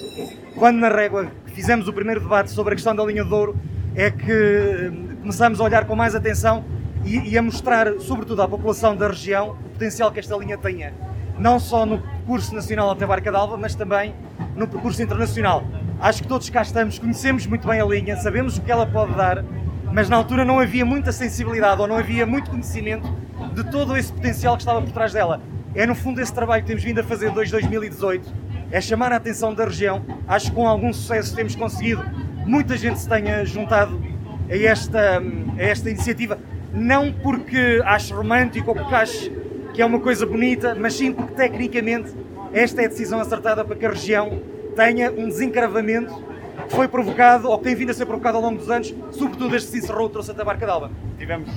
quando 0.57 0.77
na 0.77 0.89
Régua 0.89 1.31
fizemos 1.53 1.87
o 1.87 1.93
primeiro 1.93 2.19
debate 2.19 2.51
sobre 2.51 2.73
a 2.73 2.75
questão 2.75 2.93
da 2.93 3.03
linha 3.05 3.23
de 3.23 3.29
Douro, 3.29 3.55
é 3.95 4.11
que 4.11 4.29
eh, 4.29 4.91
começamos 5.21 5.61
a 5.61 5.63
olhar 5.63 5.85
com 5.85 5.95
mais 5.95 6.13
atenção 6.13 6.74
e, 7.05 7.19
e 7.29 7.37
a 7.37 7.41
mostrar, 7.41 7.99
sobretudo 7.99 8.41
à 8.41 8.47
população 8.47 8.95
da 8.95 9.07
região, 9.07 9.51
o 9.51 9.69
potencial 9.69 10.11
que 10.11 10.19
esta 10.19 10.35
linha 10.35 10.57
tenha. 10.57 10.91
Não 11.37 11.59
só 11.59 11.85
no 11.85 11.99
percurso 11.99 12.55
nacional 12.55 12.89
até 12.89 13.05
Barca 13.05 13.31
d'Alva, 13.31 13.55
mas 13.57 13.75
também 13.75 14.15
no 14.55 14.67
percurso 14.67 15.01
internacional. 15.03 15.63
Acho 15.99 16.23
que 16.23 16.27
todos 16.27 16.49
cá 16.49 16.61
estamos, 16.61 16.97
conhecemos 16.97 17.45
muito 17.45 17.67
bem 17.67 17.79
a 17.79 17.85
linha, 17.85 18.17
sabemos 18.17 18.57
o 18.57 18.61
que 18.61 18.71
ela 18.71 18.85
pode 18.85 19.13
dar, 19.13 19.45
mas 19.93 20.09
na 20.09 20.17
altura 20.17 20.43
não 20.43 20.59
havia 20.59 20.83
muita 20.83 21.11
sensibilidade 21.11 21.79
ou 21.79 21.87
não 21.87 21.95
havia 21.95 22.25
muito 22.25 22.49
conhecimento 22.49 23.07
de 23.53 23.63
todo 23.65 23.95
esse 23.95 24.11
potencial 24.11 24.55
que 24.55 24.63
estava 24.63 24.81
por 24.81 24.91
trás 24.91 25.13
dela. 25.13 25.41
É 25.75 25.85
no 25.85 25.93
fundo 25.93 26.19
esse 26.19 26.33
trabalho 26.33 26.63
que 26.63 26.67
temos 26.67 26.83
vindo 26.83 26.99
a 26.99 27.03
fazer 27.03 27.31
desde 27.31 27.51
2018, 27.51 28.33
é 28.71 28.81
chamar 28.81 29.11
a 29.11 29.17
atenção 29.17 29.53
da 29.53 29.65
região. 29.65 30.03
Acho 30.27 30.49
que 30.49 30.55
com 30.55 30.67
algum 30.67 30.91
sucesso 30.91 31.35
temos 31.35 31.55
conseguido, 31.55 32.03
muita 32.45 32.75
gente 32.75 32.99
se 32.99 33.07
tenha 33.07 33.45
juntado 33.45 34.01
a 34.49 34.55
esta, 34.55 35.19
a 35.57 35.61
esta 35.61 35.89
iniciativa 35.89 36.37
não 36.75 37.11
porque 37.11 37.81
acho 37.85 38.13
romântico 38.13 38.69
ou 38.69 38.75
porque 38.75 38.93
acho 38.93 39.31
que 39.73 39.81
é 39.81 39.85
uma 39.85 39.99
coisa 39.99 40.25
bonita, 40.25 40.75
mas 40.75 40.93
sim 40.93 41.11
porque 41.11 41.33
tecnicamente 41.33 42.11
esta 42.53 42.81
é 42.81 42.85
a 42.85 42.87
decisão 42.87 43.19
acertada 43.19 43.63
para 43.63 43.75
que 43.75 43.85
a 43.85 43.89
região 43.89 44.41
tenha 44.75 45.11
um 45.11 45.27
desencravamento 45.27 46.23
que 46.67 46.75
foi 46.75 46.87
provocado, 46.87 47.49
ou 47.49 47.57
que 47.57 47.65
tem 47.65 47.75
vindo 47.75 47.91
a 47.91 47.93
ser 47.93 48.05
provocado 48.05 48.37
ao 48.37 48.43
longo 48.43 48.57
dos 48.57 48.69
anos, 48.69 48.93
sobretudo 49.11 49.49
desde 49.49 49.67
que 49.67 49.73
se 49.73 49.83
encerrou 49.83 50.09
trouxe 50.09 50.31
até 50.31 50.41
a 50.41 50.45
Barca 50.45 50.65
d'Alba. 50.65 50.91
Tivemos 51.17 51.49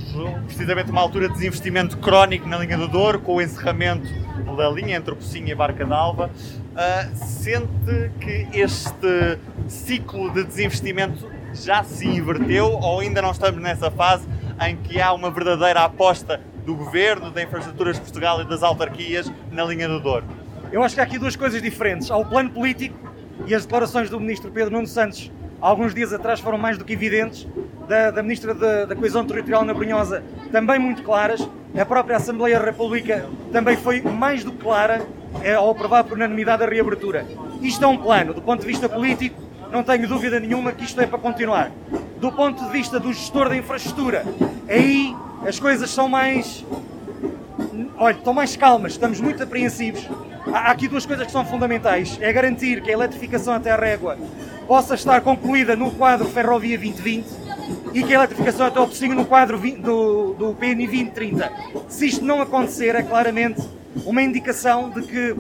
precisamente 0.47 0.91
uma 0.91 1.01
altura 1.01 1.29
de 1.29 1.35
desinvestimento 1.35 1.97
crónico 1.99 2.49
na 2.49 2.59
linha 2.59 2.77
do 2.77 2.89
Douro, 2.89 3.21
com 3.21 3.37
o 3.37 3.43
encerramento 3.43 4.09
da 4.57 4.69
linha 4.71 4.97
entre 4.97 5.13
o 5.13 5.17
Pocinho 5.17 5.49
e 5.49 5.55
Barca 5.55 5.85
d'Alba. 5.85 6.31
Uh, 6.75 7.17
sente 7.17 8.11
que 8.21 8.49
este 8.53 9.39
ciclo 9.67 10.31
de 10.33 10.45
desinvestimento 10.45 11.27
já 11.55 11.83
se 11.83 12.07
inverteu 12.07 12.67
ou 12.67 13.01
ainda 13.01 13.23
não 13.23 13.31
estamos 13.31 13.61
nessa 13.61 13.91
fase 13.91 14.27
em 14.67 14.77
que 14.77 15.01
há 15.01 15.13
uma 15.13 15.31
verdadeira 15.31 15.85
aposta 15.85 16.41
do 16.65 16.75
governo, 16.75 17.31
da 17.31 17.43
Infraestruturas 17.43 17.97
de 17.97 18.03
Portugal 18.03 18.41
e 18.43 18.45
das 18.45 18.63
autarquias 18.63 19.31
na 19.51 19.65
linha 19.65 19.89
do 19.89 20.01
Douro? 20.01 20.25
Eu 20.71 20.83
acho 20.83 20.95
que 20.95 21.01
há 21.01 21.05
aqui 21.05 21.19
duas 21.19 21.37
coisas 21.37 21.63
diferentes. 21.63 22.11
Há 22.11 22.17
o 22.17 22.25
plano 22.25 22.51
político 22.51 22.97
e 23.47 23.55
as 23.55 23.65
declarações 23.65 24.11
do 24.11 24.21
ministro 24.21 24.51
Pedro 24.51 24.73
Nuno 24.73 24.87
Santos, 24.87 25.31
alguns 25.61 25.95
dias 25.95 26.13
atrás, 26.13 26.41
foram 26.41 26.59
mais 26.59 26.77
do 26.77 26.85
que 26.85 26.93
evidentes, 26.93 27.47
da, 27.89 28.11
da 28.11 28.23
ministra 28.23 28.53
da, 28.53 28.85
da 28.85 28.95
Coesão 28.95 29.25
Territorial 29.25 29.65
na 29.65 29.73
Brunhosa, 29.73 30.23
também 30.53 30.79
muito 30.79 31.03
claras. 31.03 31.49
A 31.79 31.85
própria 31.87 32.17
Assembleia 32.17 32.59
da 32.59 32.65
República 32.65 33.27
também 33.53 33.77
foi 33.77 34.01
mais 34.03 34.45
do 34.45 34.53
que 34.53 34.59
clara 34.59 35.07
é, 35.43 35.55
ao 35.55 35.71
aprovar 35.71 36.05
por 36.05 36.17
unanimidade 36.17 36.63
a 36.63 36.67
reabertura. 36.67 37.27
Isto 37.63 37.85
é 37.85 37.87
um 37.87 37.97
plano, 37.97 38.35
do 38.35 38.43
ponto 38.43 38.61
de 38.61 38.67
vista 38.67 38.89
político, 38.89 39.41
não 39.71 39.83
tenho 39.83 40.09
dúvida 40.09 40.41
nenhuma 40.41 40.73
que 40.73 40.85
isto 40.85 41.01
é 41.01 41.07
para 41.07 41.19
continuar. 41.19 41.71
Do 42.21 42.33
ponto 42.33 42.65
de 42.65 42.71
vista 42.71 42.99
do 42.99 43.13
gestor 43.13 43.49
da 43.49 43.57
infraestrutura, 43.57 44.25
aí 44.69 45.15
as 45.47 45.59
coisas 45.61 45.91
são 45.91 46.09
mais. 46.09 46.65
Olha, 47.97 48.17
estão 48.17 48.35
mais 48.35 48.57
calmas, 48.57 48.93
estamos 48.93 49.21
muito 49.21 49.43
apreensivos. 49.43 50.09
Há 50.53 50.71
aqui 50.71 50.89
duas 50.89 51.07
coisas 51.07 51.27
que 51.27 51.33
são 51.33 51.45
fundamentais. 51.45 52.19
É 52.21 52.33
garantir 52.33 52.83
que 52.83 52.91
a 52.91 52.93
eletrificação 52.93 53.55
até 53.55 53.71
a 53.71 53.77
régua 53.77 54.19
possa 54.67 54.95
estar 54.95 55.21
concluída 55.21 55.77
no 55.77 55.91
quadro 55.93 56.27
Ferrovia 56.27 56.77
2020 56.77 57.27
e 57.95 58.03
que 58.03 58.13
a 58.13 58.19
eletrificação 58.19 58.67
até 58.67 58.79
ao 58.79 58.87
Pocinho 58.87 59.15
no 59.15 59.25
quadro 59.25 59.59
do, 59.59 60.35
do 60.35 60.55
PN 60.55 60.77
2030. 60.77 61.53
Se 61.89 62.07
isto 62.07 62.25
não 62.25 62.41
acontecer, 62.41 62.95
é 62.95 63.03
claramente 63.03 63.63
uma 64.05 64.23
indicação 64.23 64.91
de 64.91 65.03
que 65.03 65.37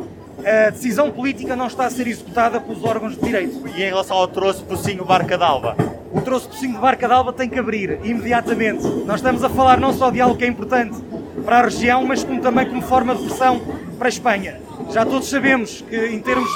a 0.47 0.71
decisão 0.71 1.11
política 1.11 1.57
não 1.57 1.67
está 1.67 1.87
a 1.87 1.91
ser 1.91 2.07
executada 2.07 2.61
pelos 2.61 2.85
órgãos 2.85 3.17
de 3.17 3.21
direito. 3.21 3.67
E 3.69 3.83
em 3.83 3.87
relação 3.87 4.17
ao 4.17 4.29
troço 4.29 4.65
Pocinho 4.65 5.05
Barca 5.05 5.37
d'Alba? 5.37 5.98
O 6.11 6.21
troço 6.23 6.49
Pocinho 6.49 6.75
de 6.75 6.79
Barca 6.79 7.07
d'Alba 7.07 7.33
tem 7.33 7.49
que 7.49 7.59
abrir 7.59 8.01
imediatamente. 8.03 8.83
Nós 9.05 9.17
estamos 9.17 9.45
a 9.45 9.49
falar 9.49 9.79
não 9.79 9.93
só 9.93 10.11
de 10.11 10.21
algo 10.21 10.37
que 10.37 10.45
é 10.45 10.49
importante 10.49 10.97
para 11.45 11.59
a 11.59 11.63
região, 11.63 12.05
mas 12.07 12.25
como 12.25 12.41
também 12.41 12.67
como 12.67 12.81
forma 12.81 13.15
de 13.15 13.25
pressão 13.25 13.61
para 13.99 14.07
a 14.07 14.09
Espanha. 14.09 14.61
Já 14.91 15.05
todos 15.05 15.29
sabemos 15.29 15.83
que 15.83 15.97
em 16.07 16.21
termos 16.21 16.49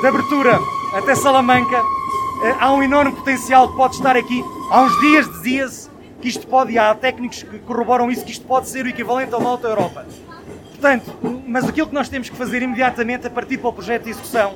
de 0.00 0.06
abertura 0.06 0.58
até 0.94 1.14
Salamanca 1.14 1.76
eh, 2.44 2.56
há 2.58 2.72
um 2.72 2.82
enorme 2.82 3.12
potencial 3.12 3.68
que 3.68 3.76
pode 3.76 3.96
estar 3.96 4.16
aqui. 4.16 4.42
Há 4.70 4.82
uns 4.82 4.98
dias 5.00 5.30
dizia-se 5.30 5.90
que 6.22 6.28
isto 6.28 6.46
pode, 6.46 6.72
e 6.72 6.78
há 6.78 6.94
técnicos 6.94 7.42
que 7.42 7.58
corroboram 7.60 8.10
isso, 8.10 8.24
que 8.24 8.32
isto 8.32 8.46
pode 8.46 8.68
ser 8.68 8.84
o 8.86 8.88
equivalente 8.88 9.34
a 9.34 9.38
uma 9.38 9.50
Alta 9.50 9.68
Europa. 9.68 10.06
Portanto, 10.70 11.12
mas 11.46 11.68
aquilo 11.68 11.86
que 11.86 11.94
nós 11.94 12.08
temos 12.08 12.30
que 12.30 12.36
fazer 12.36 12.62
imediatamente 12.62 13.26
a 13.26 13.30
partir 13.30 13.58
para 13.58 13.68
o 13.68 13.72
projeto 13.72 14.04
de 14.04 14.10
execução, 14.10 14.54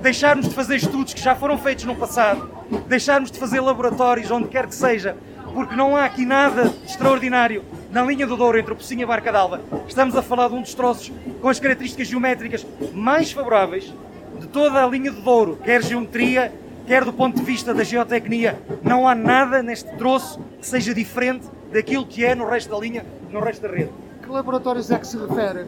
deixarmos 0.00 0.48
de 0.48 0.54
fazer 0.54 0.76
estudos 0.76 1.14
que 1.14 1.20
já 1.20 1.34
foram 1.34 1.58
feitos 1.58 1.84
no 1.84 1.94
passado, 1.94 2.50
deixarmos 2.86 3.30
de 3.30 3.38
fazer 3.38 3.60
laboratórios 3.60 4.30
onde 4.30 4.48
quer 4.48 4.66
que 4.66 4.74
seja, 4.74 5.16
porque 5.52 5.74
não 5.74 5.96
há 5.96 6.04
aqui 6.04 6.24
nada 6.24 6.72
extraordinário 6.86 7.64
na 7.90 8.02
linha 8.02 8.26
do 8.26 8.36
Douro 8.36 8.58
entre 8.58 8.72
o 8.72 8.76
Pocinho 8.76 9.00
e 9.00 9.04
a 9.04 9.06
Barca 9.06 9.32
d'Alva. 9.32 9.60
Estamos 9.86 10.14
a 10.16 10.22
falar 10.22 10.48
de 10.48 10.54
um 10.54 10.62
dos 10.62 10.74
troços 10.74 11.12
com 11.40 11.48
as 11.48 11.58
características 11.58 12.08
geométricas 12.08 12.66
mais 12.92 13.32
favoráveis 13.32 13.92
de 14.38 14.46
toda 14.46 14.84
a 14.84 14.86
linha 14.86 15.10
do 15.10 15.20
Douro, 15.20 15.58
quer 15.64 15.82
geometria, 15.82 16.52
quer 16.86 17.04
do 17.04 17.12
ponto 17.12 17.36
de 17.36 17.44
vista 17.44 17.74
da 17.74 17.82
geotecnia. 17.82 18.60
Não 18.82 19.08
há 19.08 19.14
nada 19.14 19.62
neste 19.62 19.90
troço 19.96 20.40
que 20.60 20.66
seja 20.66 20.94
diferente 20.94 21.46
daquilo 21.72 22.06
que 22.06 22.24
é 22.24 22.34
no 22.34 22.48
resto 22.48 22.70
da 22.70 22.78
linha, 22.78 23.04
no 23.30 23.40
resto 23.40 23.62
da 23.62 23.68
rede 23.68 23.90
que 24.28 24.32
laboratórios 24.32 24.90
é 24.90 24.98
que 24.98 25.06
se 25.06 25.16
refere? 25.16 25.66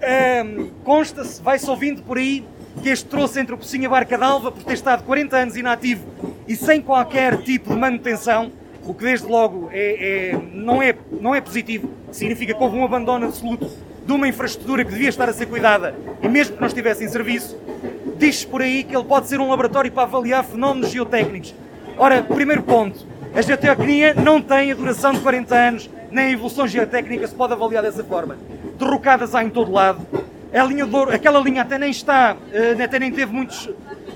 Um, 0.00 0.70
Consta-se, 0.82 1.42
vai-se 1.42 1.68
ouvindo 1.68 2.02
por 2.02 2.16
aí, 2.16 2.42
que 2.82 2.88
este 2.88 3.06
trouxe 3.06 3.40
entre 3.40 3.54
o 3.54 3.58
Pocinho 3.58 3.84
e 3.84 3.86
a 3.86 3.90
Barca 3.90 4.16
d'Alva 4.16 4.52
por 4.52 4.62
ter 4.62 4.74
estado 4.74 5.02
40 5.04 5.36
anos 5.36 5.56
inativo 5.56 6.06
e 6.46 6.56
sem 6.56 6.80
qualquer 6.80 7.38
tipo 7.42 7.74
de 7.74 7.78
manutenção, 7.78 8.50
o 8.84 8.94
que 8.94 9.04
desde 9.04 9.26
logo 9.26 9.68
é, 9.72 10.32
é, 10.32 10.40
não, 10.52 10.80
é, 10.80 10.94
não 11.20 11.34
é 11.34 11.40
positivo, 11.40 11.90
significa 12.10 12.54
que 12.54 12.62
houve 12.62 12.76
um 12.76 12.84
abandono 12.84 13.26
absoluto 13.26 13.70
de 14.06 14.12
uma 14.12 14.26
infraestrutura 14.26 14.84
que 14.84 14.92
devia 14.92 15.10
estar 15.10 15.28
a 15.28 15.32
ser 15.32 15.46
cuidada 15.46 15.94
e 16.22 16.28
mesmo 16.28 16.54
que 16.54 16.60
não 16.60 16.68
estivesse 16.68 17.04
em 17.04 17.08
serviço, 17.08 17.58
diz-se 18.16 18.46
por 18.46 18.62
aí 18.62 18.82
que 18.82 18.96
ele 18.96 19.04
pode 19.04 19.28
ser 19.28 19.40
um 19.40 19.50
laboratório 19.50 19.92
para 19.92 20.04
avaliar 20.04 20.42
fenómenos 20.44 20.90
geotécnicos. 20.90 21.54
Ora, 21.98 22.22
primeiro 22.22 22.62
ponto, 22.62 23.06
a 23.34 23.42
geotecnia 23.42 24.14
não 24.14 24.40
tem 24.40 24.72
a 24.72 24.74
duração 24.74 25.12
de 25.12 25.20
40 25.20 25.54
anos, 25.54 25.90
nem 26.10 26.26
a 26.26 26.30
evolução 26.30 26.66
geotécnica 26.66 27.26
se 27.26 27.34
pode 27.34 27.52
avaliar 27.52 27.82
dessa 27.82 28.02
forma. 28.02 28.38
Derrocadas 28.78 29.34
há 29.34 29.44
em 29.44 29.50
todo 29.50 29.70
lado. 29.70 30.06
A 30.52 30.64
linha 30.64 30.86
de 30.86 30.94
ouro, 30.94 31.12
aquela 31.12 31.38
linha 31.40 31.60
até 31.60 31.78
nem 31.78 31.90
está, 31.90 32.34
eh, 32.52 32.82
até 32.82 32.98
nem 32.98 33.12
teve 33.12 33.30
muitos, 33.32 33.68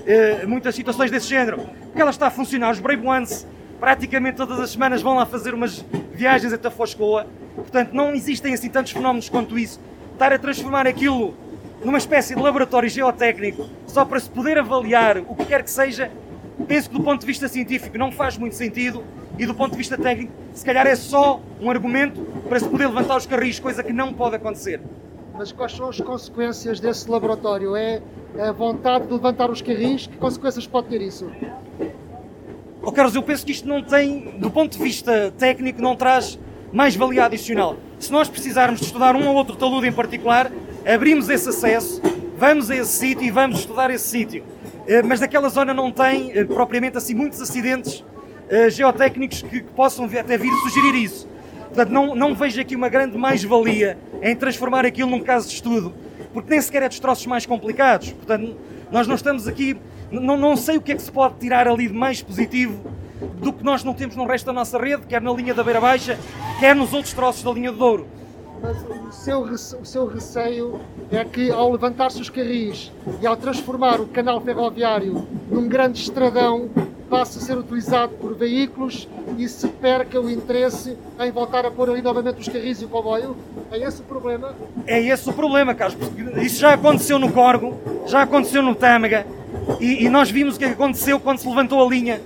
eh, 0.05 0.45
muitas 0.47 0.73
situações 0.73 1.11
desse 1.11 1.27
género, 1.27 1.59
porque 1.85 2.01
ela 2.01 2.09
está 2.09 2.27
a 2.27 2.31
funcionar. 2.31 2.71
Os 2.71 2.79
Brave 2.79 3.05
Ones 3.05 3.45
praticamente 3.79 4.37
todas 4.37 4.59
as 4.59 4.71
semanas 4.71 5.01
vão 5.01 5.15
lá 5.15 5.27
fazer 5.27 5.53
umas 5.53 5.85
viagens 6.11 6.51
até 6.51 6.71
Foscoa. 6.71 7.27
Portanto, 7.55 7.93
não 7.93 8.15
existem 8.15 8.53
assim 8.53 8.67
tantos 8.67 8.93
fenómenos 8.93 9.29
quanto 9.29 9.59
isso. 9.59 9.79
Estar 10.13 10.33
a 10.33 10.39
transformar 10.39 10.87
aquilo 10.87 11.35
numa 11.85 11.99
espécie 11.99 12.33
de 12.33 12.41
laboratório 12.41 12.89
geotécnico 12.89 13.69
só 13.85 14.03
para 14.03 14.19
se 14.19 14.29
poder 14.29 14.57
avaliar 14.57 15.17
o 15.19 15.35
que 15.35 15.45
quer 15.45 15.61
que 15.61 15.69
seja, 15.69 16.09
penso 16.67 16.89
que 16.89 16.97
do 16.97 17.03
ponto 17.03 17.21
de 17.21 17.27
vista 17.27 17.47
científico 17.47 17.95
não 17.95 18.11
faz 18.11 18.37
muito 18.37 18.55
sentido 18.55 19.03
e 19.37 19.45
do 19.45 19.53
ponto 19.53 19.71
de 19.71 19.77
vista 19.77 19.97
técnico, 19.97 20.31
se 20.53 20.65
calhar 20.65 20.87
é 20.87 20.95
só 20.95 21.41
um 21.61 21.69
argumento 21.69 22.21
para 22.49 22.59
se 22.59 22.67
poder 22.67 22.87
levantar 22.87 23.17
os 23.17 23.25
carris, 23.27 23.59
coisa 23.59 23.83
que 23.83 23.93
não 23.93 24.13
pode 24.13 24.35
acontecer. 24.35 24.79
Mas 25.33 25.51
quais 25.51 25.71
são 25.71 25.89
as 25.89 25.99
consequências 25.99 26.79
desse 26.79 27.09
laboratório? 27.09 27.75
É 27.75 28.01
a 28.39 28.51
vontade 28.51 29.07
de 29.07 29.13
levantar 29.13 29.49
os 29.49 29.61
carris? 29.61 30.05
Que 30.05 30.17
consequências 30.17 30.67
pode 30.67 30.87
ter 30.87 31.01
isso? 31.01 31.29
Oh, 32.81 32.91
Carlos, 32.91 33.15
eu 33.15 33.23
penso 33.23 33.45
que 33.45 33.51
isto 33.51 33.67
não 33.67 33.81
tem, 33.81 34.37
do 34.37 34.51
ponto 34.51 34.77
de 34.77 34.83
vista 34.83 35.33
técnico, 35.37 35.81
não 35.81 35.95
traz 35.95 36.37
mais-valia 36.71 37.25
adicional. 37.25 37.77
Se 37.97 38.11
nós 38.11 38.29
precisarmos 38.29 38.79
de 38.79 38.85
estudar 38.85 39.15
um 39.15 39.27
ou 39.27 39.35
outro 39.35 39.55
talude 39.55 39.87
em 39.87 39.91
particular, 39.91 40.51
abrimos 40.85 41.29
esse 41.29 41.49
acesso, 41.49 42.01
vamos 42.37 42.69
a 42.69 42.75
esse 42.75 42.91
sítio 42.91 43.23
e 43.23 43.31
vamos 43.31 43.59
estudar 43.59 43.89
esse 43.89 44.07
sítio. 44.07 44.43
Eh, 44.87 45.01
mas 45.01 45.19
naquela 45.19 45.49
zona 45.49 45.73
não 45.73 45.91
tem 45.91 46.31
eh, 46.37 46.43
propriamente 46.43 46.97
assim 46.97 47.15
muitos 47.15 47.41
acidentes 47.41 48.03
eh, 48.49 48.69
geotécnicos 48.69 49.41
que 49.41 49.63
possam 49.63 50.05
até 50.05 50.37
vir 50.37 50.51
sugerir 50.63 50.95
isso. 50.95 51.27
Portanto, 51.73 51.89
não, 51.89 52.13
não 52.15 52.35
vejo 52.35 52.61
aqui 52.61 52.75
uma 52.75 52.87
grande 52.87 53.17
mais-valia 53.17 53.97
em 54.21 54.35
transformar 54.35 54.85
aquilo 54.85 55.09
num 55.09 55.21
caso 55.21 55.47
de 55.47 55.55
estudo, 55.55 55.91
porque 56.31 56.51
nem 56.51 56.61
sequer 56.61 56.83
é 56.83 56.87
dos 56.87 56.99
troços 56.99 57.25
mais 57.25 57.47
complicados. 57.47 58.11
Portanto, 58.11 58.55
nós 58.91 59.07
não 59.07 59.15
estamos 59.15 59.47
aqui, 59.47 59.75
não, 60.11 60.37
não 60.37 60.55
sei 60.55 60.77
o 60.77 60.81
que 60.81 60.91
é 60.91 60.95
que 60.95 61.01
se 61.01 61.11
pode 61.11 61.33
tirar 61.39 61.67
ali 61.67 61.87
de 61.87 61.93
mais 61.93 62.21
positivo 62.21 62.79
do 63.41 63.51
que 63.51 63.63
nós 63.63 63.83
não 63.83 63.95
temos 63.95 64.15
no 64.15 64.27
resto 64.27 64.45
da 64.45 64.53
nossa 64.53 64.77
rede, 64.77 65.07
quer 65.07 65.19
na 65.19 65.33
linha 65.33 65.51
da 65.51 65.63
Beira 65.63 65.81
Baixa, 65.81 66.19
quer 66.59 66.75
nos 66.75 66.93
outros 66.93 67.11
troços 67.11 67.41
da 67.41 67.51
linha 67.51 67.71
de 67.71 67.77
Douro. 67.79 68.05
Mas 68.61 68.77
o 68.83 69.11
seu, 69.11 69.41
o 69.41 69.85
seu 69.85 70.05
receio 70.05 70.79
é 71.11 71.25
que 71.25 71.49
ao 71.49 71.71
levantar-se 71.71 72.21
os 72.21 72.29
carris 72.29 72.91
e 73.19 73.25
ao 73.25 73.35
transformar 73.35 73.99
o 73.99 74.05
canal 74.05 74.39
ferroviário 74.39 75.27
num 75.49 75.67
grande 75.67 75.99
estradão, 75.99 76.69
passe 77.13 77.37
a 77.37 77.41
ser 77.41 77.55
utilizado 77.55 78.13
por 78.13 78.33
veículos 78.33 79.07
e 79.37 79.47
se 79.47 79.67
perca 79.67 80.19
o 80.19 80.27
interesse 80.31 80.97
em 81.19 81.31
voltar 81.31 81.63
a 81.63 81.69
pôr 81.69 81.91
ali 81.91 82.01
novamente 82.01 82.39
os 82.39 82.47
carris 82.47 82.81
e 82.81 82.85
o 82.85 82.87
comboio? 82.87 83.37
É 83.71 83.77
esse 83.77 84.01
o 84.01 84.03
problema? 84.03 84.55
É 84.87 84.99
esse 84.99 85.29
o 85.29 85.33
problema, 85.33 85.75
Carlos, 85.75 85.95
isso 86.41 86.59
já 86.59 86.73
aconteceu 86.73 87.19
no 87.19 87.31
Corgo, 87.31 87.77
já 88.07 88.23
aconteceu 88.23 88.63
no 88.63 88.73
Tâmega, 88.73 89.27
e, 89.79 90.05
e, 90.05 90.09
nós 90.09 90.31
vimos 90.31 90.55
o 90.55 90.59
que 90.59 90.65
aconteceu 90.65 91.19
quando 91.19 91.37
se 91.37 91.47
levantou 91.47 91.85
a 91.85 91.87
linha, 91.87 92.19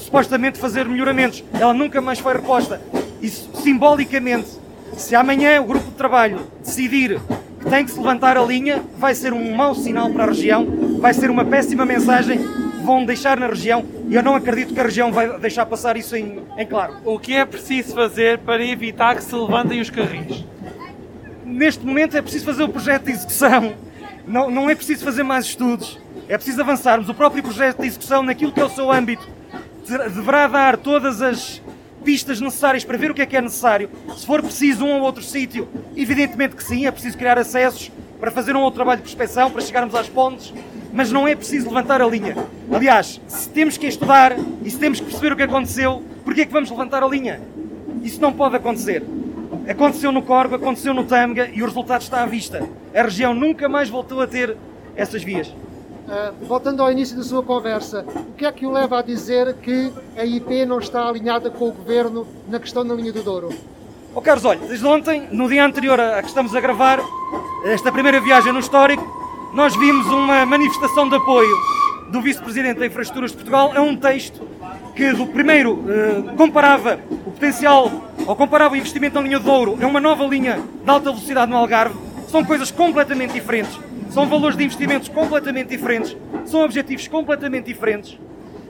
supostamente 0.00 0.58
fazer 0.58 0.86
melhoramentos. 0.86 1.44
Ela 1.54 1.72
nunca 1.72 2.00
mais 2.00 2.18
foi 2.18 2.32
reposta. 2.32 2.82
Isso, 3.22 3.48
simbolicamente, 3.62 4.48
se 4.96 5.14
amanhã 5.14 5.62
o 5.62 5.64
grupo 5.64 5.86
de 5.86 5.94
trabalho 5.94 6.40
decidir 6.58 7.20
que 7.60 7.70
tem 7.70 7.84
que 7.84 7.92
se 7.92 7.98
levantar 7.98 8.36
a 8.36 8.42
linha, 8.42 8.82
vai 8.98 9.14
ser 9.14 9.32
um 9.32 9.54
mau 9.54 9.72
sinal 9.74 10.10
para 10.10 10.24
a 10.24 10.26
região, 10.26 10.66
vai 10.98 11.14
ser 11.14 11.30
uma 11.30 11.44
péssima 11.44 11.86
mensagem 11.86 12.40
vão 12.82 13.04
deixar 13.04 13.38
na 13.38 13.46
região 13.46 13.84
e 14.08 14.14
eu 14.14 14.22
não 14.22 14.34
acredito 14.34 14.74
que 14.74 14.80
a 14.80 14.82
região 14.82 15.12
vai 15.12 15.38
deixar 15.38 15.64
passar 15.66 15.96
isso 15.96 16.16
em, 16.16 16.42
em 16.58 16.66
claro. 16.66 16.96
O 17.04 17.18
que 17.18 17.34
é 17.34 17.44
preciso 17.44 17.94
fazer 17.94 18.38
para 18.38 18.64
evitar 18.64 19.16
que 19.16 19.24
se 19.24 19.34
levantem 19.34 19.80
os 19.80 19.88
carris? 19.88 20.44
Neste 21.44 21.84
momento 21.84 22.16
é 22.16 22.22
preciso 22.22 22.44
fazer 22.44 22.62
o 22.62 22.68
projeto 22.68 23.04
de 23.04 23.12
execução, 23.12 23.74
não, 24.26 24.50
não 24.50 24.70
é 24.70 24.74
preciso 24.74 25.04
fazer 25.04 25.22
mais 25.22 25.46
estudos, 25.46 25.98
é 26.28 26.36
preciso 26.36 26.60
avançarmos. 26.60 27.08
O 27.08 27.14
próprio 27.14 27.42
projeto 27.42 27.80
de 27.80 27.86
execução, 27.86 28.22
naquilo 28.22 28.52
que 28.52 28.60
é 28.60 28.64
o 28.64 28.70
seu 28.70 28.90
âmbito, 28.90 29.28
deverá 29.86 30.46
dar 30.46 30.76
todas 30.76 31.20
as 31.20 31.60
pistas 32.04 32.40
necessárias 32.40 32.84
para 32.84 32.98
ver 32.98 33.10
o 33.10 33.14
que 33.14 33.22
é 33.22 33.26
que 33.26 33.36
é 33.36 33.40
necessário. 33.40 33.88
Se 34.16 34.26
for 34.26 34.42
preciso 34.42 34.84
um 34.84 34.92
ou 34.94 35.02
outro 35.02 35.22
sítio, 35.22 35.68
evidentemente 35.96 36.56
que 36.56 36.64
sim, 36.64 36.86
é 36.86 36.90
preciso 36.90 37.16
criar 37.16 37.38
acessos 37.38 37.90
para 38.18 38.30
fazer 38.30 38.54
um 38.54 38.60
outro 38.60 38.76
trabalho 38.76 38.98
de 38.98 39.02
prospecção, 39.02 39.50
para 39.50 39.60
chegarmos 39.62 39.94
às 39.94 40.08
pontes, 40.08 40.52
mas 40.92 41.10
não 41.10 41.26
é 41.26 41.34
preciso 41.34 41.68
levantar 41.68 42.02
a 42.02 42.06
linha. 42.06 42.36
Aliás, 42.70 43.20
se 43.26 43.48
temos 43.48 43.76
que 43.76 43.86
estudar 43.86 44.36
e 44.64 44.70
se 44.70 44.78
temos 44.78 45.00
que 45.00 45.06
perceber 45.06 45.32
o 45.32 45.36
que 45.36 45.42
aconteceu, 45.42 46.02
porquê 46.24 46.42
é 46.42 46.46
que 46.46 46.52
vamos 46.52 46.70
levantar 46.70 47.02
a 47.02 47.08
linha? 47.08 47.40
Isso 48.02 48.20
não 48.20 48.32
pode 48.32 48.56
acontecer. 48.56 49.02
Aconteceu 49.68 50.10
no 50.10 50.22
Corgo, 50.22 50.56
aconteceu 50.56 50.92
no 50.92 51.04
Tâmega 51.04 51.48
e 51.52 51.62
o 51.62 51.66
resultado 51.66 52.02
está 52.02 52.22
à 52.22 52.26
vista. 52.26 52.68
A 52.94 53.02
região 53.02 53.32
nunca 53.32 53.68
mais 53.68 53.88
voltou 53.88 54.20
a 54.20 54.26
ter 54.26 54.56
essas 54.96 55.22
vias. 55.22 55.48
Uh, 55.48 56.46
voltando 56.46 56.82
ao 56.82 56.90
início 56.90 57.16
da 57.16 57.22
sua 57.22 57.42
conversa, 57.42 58.04
o 58.14 58.32
que 58.32 58.44
é 58.44 58.50
que 58.50 58.66
o 58.66 58.72
leva 58.72 58.98
a 58.98 59.02
dizer 59.02 59.54
que 59.62 59.92
a 60.16 60.24
IP 60.24 60.66
não 60.66 60.80
está 60.80 61.08
alinhada 61.08 61.48
com 61.48 61.68
o 61.68 61.72
Governo 61.72 62.26
na 62.48 62.58
questão 62.58 62.84
da 62.84 62.92
linha 62.92 63.12
do 63.12 63.22
Douro? 63.22 63.50
Oh 64.14 64.20
Carlos, 64.20 64.44
olha, 64.44 64.60
desde 64.66 64.84
ontem, 64.84 65.28
no 65.30 65.48
dia 65.48 65.64
anterior 65.64 65.98
a 65.98 66.20
que 66.20 66.28
estamos 66.28 66.54
a 66.54 66.60
gravar, 66.60 66.98
esta 67.64 67.90
primeira 67.92 68.20
viagem 68.20 68.52
no 68.52 68.58
histórico, 68.58 69.21
nós 69.52 69.76
vimos 69.76 70.06
uma 70.06 70.44
manifestação 70.46 71.08
de 71.08 71.16
apoio 71.16 71.56
do 72.08 72.20
Vice-Presidente 72.20 72.78
da 72.78 72.86
Infraestruturas 72.86 73.30
de 73.30 73.36
Portugal 73.36 73.72
a 73.74 73.80
um 73.80 73.96
texto 73.96 74.46
que, 74.94 75.12
do 75.12 75.26
primeiro, 75.26 75.74
uh, 75.74 76.36
comparava 76.36 77.00
o 77.10 77.30
potencial, 77.30 77.90
ou 78.26 78.36
comparava 78.36 78.74
o 78.74 78.76
investimento 78.76 79.14
na 79.16 79.22
linha 79.22 79.38
do 79.38 79.44
Douro 79.44 79.78
a 79.80 79.86
uma 79.86 80.00
nova 80.00 80.24
linha 80.24 80.60
de 80.84 80.90
alta 80.90 81.10
velocidade 81.10 81.50
no 81.50 81.56
Algarve. 81.56 81.94
São 82.28 82.44
coisas 82.44 82.70
completamente 82.70 83.32
diferentes 83.32 83.78
são 84.12 84.26
valores 84.26 84.56
de 84.56 84.64
investimentos 84.64 85.08
completamente 85.08 85.68
diferentes, 85.68 86.16
são 86.44 86.62
objetivos 86.62 87.08
completamente 87.08 87.64
diferentes. 87.66 88.18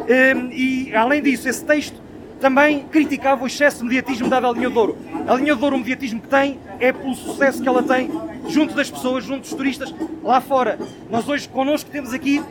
Hum, 0.00 0.50
e, 0.52 0.94
além 0.94 1.20
disso, 1.20 1.48
esse 1.48 1.64
texto 1.64 2.00
também 2.42 2.80
criticava 2.90 3.44
o 3.44 3.46
excesso 3.46 3.78
de 3.78 3.84
mediatismo 3.84 4.28
dado 4.28 4.48
à 4.48 4.52
linha 4.52 4.68
de 4.68 4.76
ouro. 4.76 4.98
A 5.28 5.34
linha 5.36 5.54
de 5.54 5.62
ouro, 5.62 5.76
o 5.76 5.78
mediatismo 5.78 6.20
que 6.20 6.26
tem, 6.26 6.58
é 6.80 6.92
pelo 6.92 7.14
sucesso 7.14 7.62
que 7.62 7.68
ela 7.68 7.84
tem 7.84 8.10
junto 8.48 8.74
das 8.74 8.90
pessoas, 8.90 9.24
junto 9.24 9.42
dos 9.42 9.54
turistas 9.54 9.94
lá 10.24 10.40
fora. 10.40 10.76
Nós 11.08 11.28
hoje 11.28 11.48
connosco 11.48 11.88
temos 11.88 12.12
aqui 12.12 12.42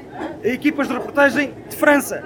equipas 0.44 0.88
de 0.88 0.94
reportagem 0.94 1.54
de 1.70 1.76
França. 1.76 2.24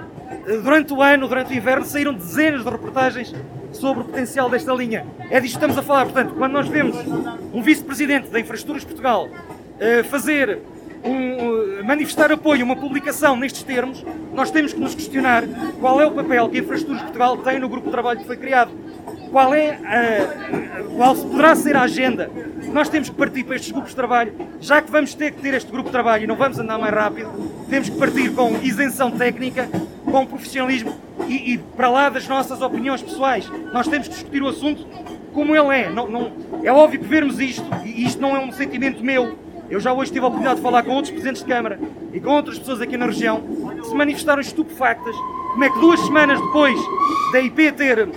Durante 0.62 0.92
o 0.92 1.02
ano, 1.02 1.26
durante 1.26 1.52
o 1.52 1.56
inverno, 1.56 1.84
saíram 1.84 2.14
dezenas 2.14 2.62
de 2.62 2.70
reportagens 2.70 3.34
sobre 3.72 4.02
o 4.02 4.06
potencial 4.06 4.48
desta 4.48 4.72
linha. 4.72 5.04
É 5.28 5.40
disto 5.40 5.58
que 5.58 5.64
estamos 5.64 5.76
a 5.76 5.82
falar. 5.82 6.04
Portanto, 6.04 6.34
quando 6.38 6.52
nós 6.52 6.68
vemos 6.68 6.96
um 7.52 7.60
vice-presidente 7.62 8.28
da 8.28 8.38
Infraestruturas 8.38 8.84
Portugal 8.84 9.28
eh, 9.80 10.04
fazer 10.04 10.60
um, 11.06 11.84
manifestar 11.84 12.30
apoio 12.32 12.62
a 12.62 12.64
uma 12.64 12.76
publicação 12.76 13.36
nestes 13.36 13.62
termos, 13.62 14.04
nós 14.34 14.50
temos 14.50 14.72
que 14.72 14.80
nos 14.80 14.94
questionar 14.94 15.44
qual 15.80 16.00
é 16.00 16.06
o 16.06 16.10
papel 16.10 16.48
que 16.48 16.58
a 16.58 16.60
Infraestruturas 16.60 17.00
de 17.00 17.04
Portugal 17.04 17.36
tem 17.38 17.58
no 17.58 17.68
grupo 17.68 17.86
de 17.86 17.92
trabalho 17.92 18.20
que 18.20 18.26
foi 18.26 18.36
criado. 18.36 18.70
Qual 19.30 19.54
é 19.54 19.70
a, 19.70 20.82
qual 20.96 21.14
poderá 21.14 21.54
ser 21.54 21.76
a 21.76 21.82
agenda? 21.82 22.30
Nós 22.72 22.88
temos 22.88 23.08
que 23.08 23.16
partir 23.16 23.44
para 23.44 23.56
estes 23.56 23.70
grupos 23.70 23.90
de 23.90 23.96
trabalho, 23.96 24.32
já 24.60 24.80
que 24.80 24.90
vamos 24.90 25.14
ter 25.14 25.32
que 25.32 25.42
ter 25.42 25.54
este 25.54 25.70
grupo 25.70 25.88
de 25.88 25.92
trabalho 25.92 26.24
e 26.24 26.26
não 26.26 26.36
vamos 26.36 26.58
andar 26.58 26.78
mais 26.78 26.94
rápido, 26.94 27.30
temos 27.68 27.88
que 27.88 27.98
partir 27.98 28.30
com 28.32 28.58
isenção 28.62 29.10
técnica, 29.10 29.68
com 30.04 30.26
profissionalismo 30.26 30.94
e, 31.28 31.54
e 31.54 31.58
para 31.58 31.90
lá 31.90 32.08
das 32.08 32.26
nossas 32.28 32.62
opiniões 32.62 33.02
pessoais. 33.02 33.50
Nós 33.72 33.88
temos 33.88 34.08
que 34.08 34.14
discutir 34.14 34.42
o 34.42 34.48
assunto 34.48 34.86
como 35.32 35.54
ele 35.54 35.82
é. 35.82 35.90
Não, 35.90 36.08
não, 36.08 36.32
é 36.62 36.72
óbvio 36.72 37.00
que 37.00 37.06
vermos 37.06 37.38
isto, 37.38 37.64
e 37.84 38.04
isto 38.04 38.20
não 38.20 38.34
é 38.34 38.38
um 38.38 38.52
sentimento 38.52 39.04
meu, 39.04 39.36
eu 39.68 39.80
já 39.80 39.92
hoje 39.92 40.12
tive 40.12 40.24
a 40.24 40.28
oportunidade 40.28 40.56
de 40.56 40.62
falar 40.62 40.82
com 40.82 40.92
outros 40.92 41.10
presidentes 41.10 41.42
de 41.42 41.48
Câmara 41.48 41.78
e 42.12 42.20
com 42.20 42.30
outras 42.30 42.58
pessoas 42.58 42.80
aqui 42.80 42.96
na 42.96 43.06
região 43.06 43.40
que 43.80 43.86
se 43.86 43.94
manifestaram 43.94 44.40
estupefactas 44.40 45.14
como 45.52 45.64
é 45.64 45.70
que 45.70 45.80
duas 45.80 46.00
semanas 46.00 46.40
depois 46.40 46.78
da 47.32 47.40
IP 47.40 47.72
ter 47.72 48.08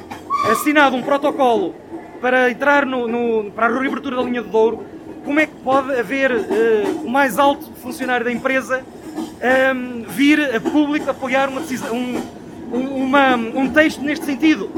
assinado 0.52 0.96
um 0.96 1.02
protocolo 1.02 1.74
para 2.20 2.52
entrar 2.52 2.86
no, 2.86 3.08
no, 3.08 3.52
para 3.52 3.68
a 3.68 3.80
reabertura 3.80 4.18
da 4.18 4.22
linha 4.22 4.42
de 4.42 4.50
Douro, 4.50 4.84
como 5.24 5.40
é 5.40 5.46
que 5.46 5.56
pode 5.64 5.98
haver 5.98 6.32
uh, 6.32 7.06
o 7.06 7.10
mais 7.10 7.40
alto 7.40 7.72
funcionário 7.82 8.26
da 8.26 8.32
empresa 8.32 8.84
um, 9.16 9.24
ehm, 9.42 10.06
vir 10.08 10.54
a 10.54 10.60
público 10.60 11.10
apoiar 11.10 11.48
uma, 11.48 11.62
um, 11.92 13.04
uma, 13.04 13.36
um 13.36 13.70
texto 13.70 14.02
neste 14.02 14.26
sentido? 14.26 14.70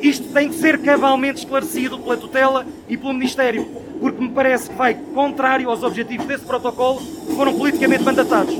Isto 0.00 0.32
tem 0.32 0.48
que 0.48 0.54
ser 0.54 0.78
cabalmente 0.80 1.40
esclarecido 1.40 1.98
pela 1.98 2.16
tutela 2.16 2.66
e 2.88 2.96
pelo 2.96 3.12
Ministério, 3.12 3.66
porque 4.00 4.20
me 4.20 4.30
parece 4.30 4.70
que 4.70 4.76
vai 4.76 4.94
contrário 4.94 5.68
aos 5.68 5.82
objetivos 5.82 6.26
desse 6.26 6.44
protocolo 6.44 7.00
que 7.00 7.34
foram 7.34 7.56
politicamente 7.56 8.02
mandatados. 8.02 8.54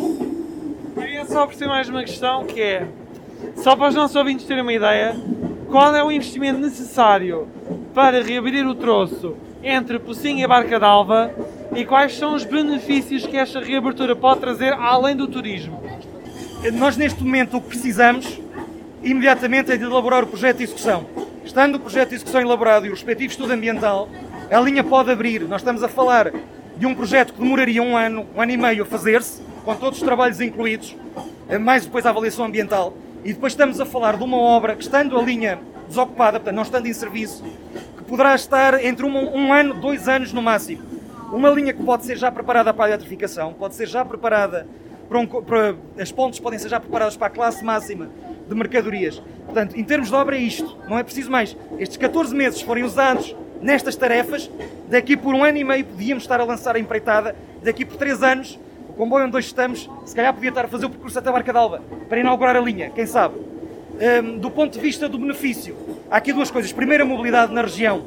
Queria 0.94 1.24
só 1.24 1.46
perceber 1.46 1.70
mais 1.70 1.88
uma 1.88 2.02
questão 2.02 2.44
que 2.44 2.60
é, 2.60 2.86
só 3.56 3.74
para 3.74 3.88
os 3.88 3.94
nossos 3.94 4.16
ouvintes 4.16 4.44
terem 4.44 4.62
uma 4.62 4.72
ideia, 4.72 5.16
qual 5.70 5.94
é 5.96 6.04
o 6.04 6.12
investimento 6.12 6.58
necessário 6.58 7.48
para 7.94 8.22
reabrir 8.22 8.66
o 8.66 8.74
troço 8.74 9.34
entre 9.62 9.98
Pocinho 9.98 10.44
e 10.44 10.46
Barca 10.46 10.78
d'Alva 10.78 11.32
e 11.74 11.84
quais 11.84 12.16
são 12.16 12.34
os 12.34 12.44
benefícios 12.44 13.24
que 13.24 13.36
esta 13.36 13.60
reabertura 13.60 14.14
pode 14.14 14.40
trazer 14.40 14.72
além 14.74 15.16
do 15.16 15.26
turismo? 15.26 15.82
Nós 16.74 16.96
neste 16.96 17.22
momento 17.22 17.56
o 17.56 17.60
que 17.62 17.68
precisamos 17.68 18.38
imediatamente 19.02 19.72
é 19.72 19.76
de 19.76 19.84
elaborar 19.84 20.24
o 20.24 20.26
projeto 20.26 20.58
de 20.58 20.64
execução. 20.64 21.19
Estando 21.50 21.74
o 21.74 21.80
projeto 21.80 22.10
de 22.10 22.14
execução 22.14 22.40
elaborado 22.40 22.86
e 22.86 22.90
o 22.90 22.92
respectivo 22.92 23.32
estudo 23.32 23.52
ambiental, 23.52 24.08
a 24.48 24.60
linha 24.60 24.84
pode 24.84 25.10
abrir. 25.10 25.42
Nós 25.48 25.62
estamos 25.62 25.82
a 25.82 25.88
falar 25.88 26.32
de 26.76 26.86
um 26.86 26.94
projeto 26.94 27.32
que 27.32 27.40
demoraria 27.40 27.82
um 27.82 27.96
ano, 27.96 28.24
um 28.36 28.40
ano 28.40 28.52
e 28.52 28.56
meio 28.56 28.84
a 28.84 28.86
fazer-se, 28.86 29.42
com 29.64 29.74
todos 29.74 29.98
os 29.98 30.04
trabalhos 30.04 30.40
incluídos, 30.40 30.94
eh, 31.48 31.58
mais 31.58 31.84
depois 31.84 32.06
a 32.06 32.10
avaliação 32.10 32.44
ambiental. 32.44 32.94
E 33.24 33.32
depois 33.32 33.52
estamos 33.52 33.80
a 33.80 33.84
falar 33.84 34.16
de 34.16 34.22
uma 34.22 34.36
obra 34.36 34.76
que, 34.76 34.82
estando 34.84 35.18
a 35.18 35.22
linha 35.22 35.58
desocupada, 35.88 36.38
portanto, 36.38 36.54
não 36.54 36.62
estando 36.62 36.86
em 36.86 36.92
serviço, 36.92 37.42
que 37.98 38.04
poderá 38.04 38.32
estar 38.36 38.84
entre 38.84 39.04
um, 39.04 39.36
um 39.36 39.52
ano, 39.52 39.74
dois 39.74 40.06
anos 40.06 40.32
no 40.32 40.40
máximo. 40.40 40.82
Uma 41.32 41.50
linha 41.50 41.72
que 41.72 41.82
pode 41.82 42.04
ser 42.04 42.16
já 42.16 42.30
preparada 42.30 42.72
para 42.72 42.84
a 42.84 42.88
eletrificação, 42.90 43.54
pode 43.54 43.74
ser 43.74 43.88
já 43.88 44.04
preparada 44.04 44.68
para, 45.08 45.18
um, 45.18 45.26
para 45.26 45.74
as 45.98 46.12
pontes 46.12 46.38
podem 46.38 46.60
ser 46.60 46.68
já 46.68 46.78
preparadas 46.78 47.16
para 47.16 47.26
a 47.26 47.30
classe 47.30 47.64
máxima 47.64 48.08
de 48.50 48.56
mercadorias. 48.56 49.22
Portanto, 49.46 49.78
em 49.78 49.84
termos 49.84 50.08
de 50.08 50.14
obra 50.14 50.36
é 50.36 50.40
isto, 50.40 50.76
não 50.88 50.98
é 50.98 51.02
preciso 51.04 51.30
mais. 51.30 51.56
Estes 51.78 51.96
14 51.96 52.34
meses 52.34 52.60
forem 52.60 52.82
usados 52.82 53.34
nestas 53.62 53.94
tarefas, 53.94 54.50
daqui 54.88 55.16
por 55.16 55.34
um 55.34 55.44
ano 55.44 55.56
e 55.56 55.64
meio 55.64 55.84
podíamos 55.84 56.24
estar 56.24 56.40
a 56.40 56.44
lançar 56.44 56.74
a 56.74 56.78
empreitada, 56.78 57.36
daqui 57.62 57.84
por 57.84 57.96
três 57.96 58.22
anos, 58.22 58.58
o 58.88 58.92
comboio 58.94 59.26
onde 59.26 59.36
hoje 59.36 59.46
estamos, 59.46 59.88
se 60.04 60.14
calhar 60.14 60.34
podia 60.34 60.48
estar 60.48 60.64
a 60.64 60.68
fazer 60.68 60.86
o 60.86 60.90
percurso 60.90 61.18
até 61.18 61.30
Barca 61.30 61.52
d'Alba, 61.52 61.82
para 62.08 62.18
inaugurar 62.18 62.56
a 62.56 62.60
linha, 62.60 62.90
quem 62.90 63.06
sabe. 63.06 63.36
Um, 63.38 64.38
do 64.38 64.50
ponto 64.50 64.72
de 64.72 64.80
vista 64.80 65.08
do 65.08 65.18
benefício, 65.18 65.76
há 66.10 66.16
aqui 66.16 66.32
duas 66.32 66.50
coisas. 66.50 66.72
Primeiro, 66.72 67.04
a 67.04 67.06
mobilidade 67.06 67.52
na 67.52 67.62
região. 67.62 68.02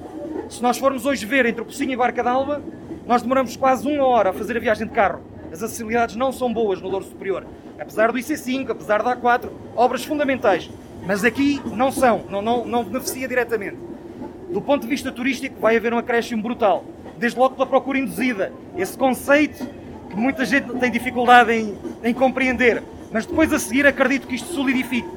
Se 0.50 0.62
nós 0.62 0.78
formos 0.78 1.06
hoje 1.06 1.26
ver 1.26 1.46
entre 1.46 1.62
o 1.62 1.66
Pocinho 1.66 1.92
e 1.92 1.96
Barca 1.96 2.24
d'Alba, 2.24 2.62
nós 3.06 3.22
demoramos 3.22 3.56
quase 3.56 3.88
uma 3.88 4.04
hora 4.04 4.32
a 4.32 4.34
fazer 4.34 4.58
a 4.58 4.60
viagem 4.60 4.88
de 4.88 4.94
carro. 4.94 5.22
As 5.52 5.62
acessibilidades 5.62 6.16
não 6.16 6.32
são 6.32 6.52
boas 6.52 6.82
no 6.82 6.90
Douro 6.90 7.06
Superior. 7.06 7.46
Apesar 7.84 8.14
do 8.14 8.18
IC5, 8.18 8.70
apesar 8.70 9.04
da 9.04 9.14
A4, 9.14 9.50
obras 9.76 10.06
fundamentais. 10.06 10.70
Mas 11.06 11.26
aqui 11.26 11.62
não 11.66 11.92
são, 11.92 12.24
não, 12.30 12.42
não, 12.42 12.66
não 12.66 12.82
beneficia 12.82 13.28
diretamente. 13.28 13.78
Do 14.50 14.62
ponto 14.62 14.84
de 14.84 14.88
vista 14.88 15.12
turístico, 15.12 15.60
vai 15.60 15.76
haver 15.76 15.94
um 15.94 15.98
acréscimo 15.98 16.42
brutal. 16.42 16.86
Desde 17.18 17.38
logo 17.38 17.56
pela 17.56 17.68
procura 17.68 18.00
induzida. 18.00 18.54
Esse 18.78 18.98
conceito 18.98 19.68
que 20.10 20.16
muita 20.16 20.46
gente 20.46 20.70
tem 20.80 20.90
dificuldade 20.90 21.52
em, 21.52 21.78
em 22.02 22.14
compreender. 22.14 22.82
Mas 23.12 23.26
depois 23.26 23.52
a 23.52 23.60
seguir 23.60 23.86
acredito 23.86 24.28
que 24.28 24.36
isto 24.36 24.54
solidifique. 24.54 25.10